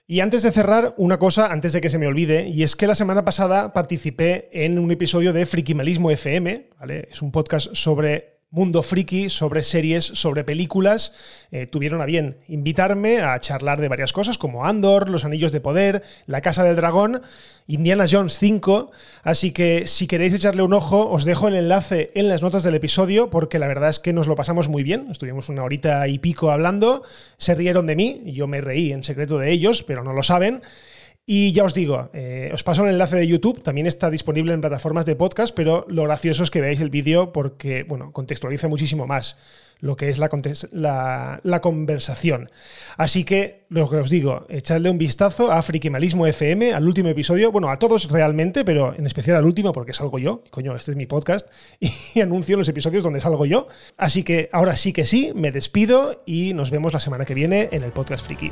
Y 0.07 0.19
antes 0.19 0.43
de 0.43 0.51
cerrar, 0.51 0.93
una 0.97 1.17
cosa, 1.17 1.51
antes 1.51 1.73
de 1.73 1.81
que 1.81 1.89
se 1.89 1.97
me 1.97 2.05
olvide, 2.05 2.47
y 2.47 2.61
es 2.61 2.75
que 2.75 2.85
la 2.85 2.93
semana 2.93 3.25
pasada 3.25 3.73
participé 3.73 4.49
en 4.51 4.77
un 4.77 4.91
episodio 4.91 5.33
de 5.33 5.47
Frikimalismo 5.47 6.11
FM, 6.11 6.69
¿vale? 6.79 7.07
Es 7.11 7.23
un 7.23 7.31
podcast 7.31 7.73
sobre 7.73 8.34
mundo 8.55 8.83
friki, 8.83 9.29
sobre 9.29 9.63
series, 9.63 10.05
sobre 10.05 10.45
películas. 10.45 11.11
Eh, 11.51 11.67
tuvieron 11.67 12.01
a 12.01 12.05
bien 12.05 12.37
invitarme 12.47 13.19
a 13.19 13.37
charlar 13.39 13.81
de 13.81 13.89
varias 13.89 14.13
cosas 14.13 14.37
como 14.37 14.65
Andor, 14.65 15.09
Los 15.09 15.25
Anillos 15.25 15.51
de 15.51 15.59
Poder, 15.59 16.03
La 16.25 16.39
Casa 16.39 16.63
del 16.63 16.77
Dragón, 16.77 17.21
Indiana 17.67 18.05
Jones 18.09 18.39
5. 18.39 18.91
Así 19.23 19.51
que 19.51 19.87
si 19.87 20.07
queréis 20.07 20.33
echarle 20.33 20.63
un 20.63 20.73
ojo, 20.73 21.11
os 21.11 21.25
dejo 21.25 21.49
el 21.49 21.55
enlace 21.55 22.11
en 22.15 22.29
las 22.29 22.41
notas 22.41 22.63
del 22.63 22.75
episodio 22.75 23.29
porque 23.29 23.59
la 23.59 23.67
verdad 23.67 23.89
es 23.89 23.99
que 23.99 24.13
nos 24.13 24.27
lo 24.27 24.35
pasamos 24.35 24.69
muy 24.69 24.83
bien. 24.83 25.07
Estuvimos 25.11 25.49
una 25.49 25.63
horita 25.63 26.07
y 26.07 26.19
pico 26.19 26.49
hablando, 26.49 27.03
se 27.37 27.55
rieron 27.55 27.87
de 27.87 27.97
mí, 27.97 28.23
yo 28.25 28.47
me 28.47 28.61
reí 28.61 28.93
en 28.93 29.03
secreto 29.03 29.37
de 29.37 29.51
ellos, 29.51 29.83
pero 29.83 30.01
no 30.05 30.13
lo 30.13 30.23
saben. 30.23 30.61
Y 31.27 31.53
ya 31.53 31.63
os 31.63 31.73
digo, 31.73 32.11
eh, 32.13 32.51
os 32.53 32.63
paso 32.63 32.83
el 32.83 32.91
enlace 32.91 33.15
de 33.15 33.27
YouTube, 33.27 33.63
también 33.63 33.87
está 33.87 34.11
disponible 34.11 34.53
en 34.53 34.61
plataformas 34.61 35.07
de 35.07 35.15
podcast, 35.15 35.55
pero 35.55 35.85
lo 35.89 36.03
gracioso 36.03 36.43
es 36.43 36.51
que 36.51 36.61
veáis 36.61 36.81
el 36.81 36.91
vídeo 36.91 37.33
porque, 37.33 37.83
bueno, 37.83 38.11
contextualiza 38.11 38.67
muchísimo 38.67 39.07
más 39.07 39.35
lo 39.79 39.97
que 39.97 40.09
es 40.09 40.19
la, 40.19 41.59
conversación. 41.61 42.49
Así 42.95 43.23
que, 43.23 43.65
lo 43.69 43.89
que 43.89 43.97
os 43.97 44.09
digo, 44.11 44.45
echadle 44.49 44.89
un 44.89 44.99
vistazo 44.99 45.51
a 45.51 45.63
Frikimalismo 45.63 46.27
FM, 46.27 46.73
al 46.73 46.87
último 46.87 47.09
episodio, 47.09 47.51
bueno, 47.51 47.69
a 47.69 47.79
todos 47.79 48.09
realmente, 48.11 48.63
pero 48.63 48.93
en 48.95 49.07
especial 49.07 49.37
al 49.37 49.45
último 49.45 49.71
porque 49.71 49.93
salgo 49.93 50.19
yo, 50.19 50.43
coño, 50.51 50.75
este 50.75 50.91
es 50.91 50.97
mi 50.97 51.07
podcast, 51.07 51.47
y 52.13 52.21
anuncio 52.21 52.55
los 52.55 52.69
episodios 52.69 53.03
donde 53.03 53.19
salgo 53.19 53.47
yo. 53.47 53.67
Así 53.97 54.23
que 54.23 54.47
ahora 54.51 54.75
sí 54.75 54.93
que 54.93 55.05
sí, 55.05 55.31
me 55.35 55.51
despido 55.51 56.21
y 56.25 56.53
nos 56.53 56.69
vemos 56.69 56.93
la 56.93 56.99
semana 56.99 57.25
que 57.25 57.33
viene 57.33 57.69
en 57.71 57.83
el 57.83 57.91
podcast 57.91 58.25
Friki. 58.25 58.51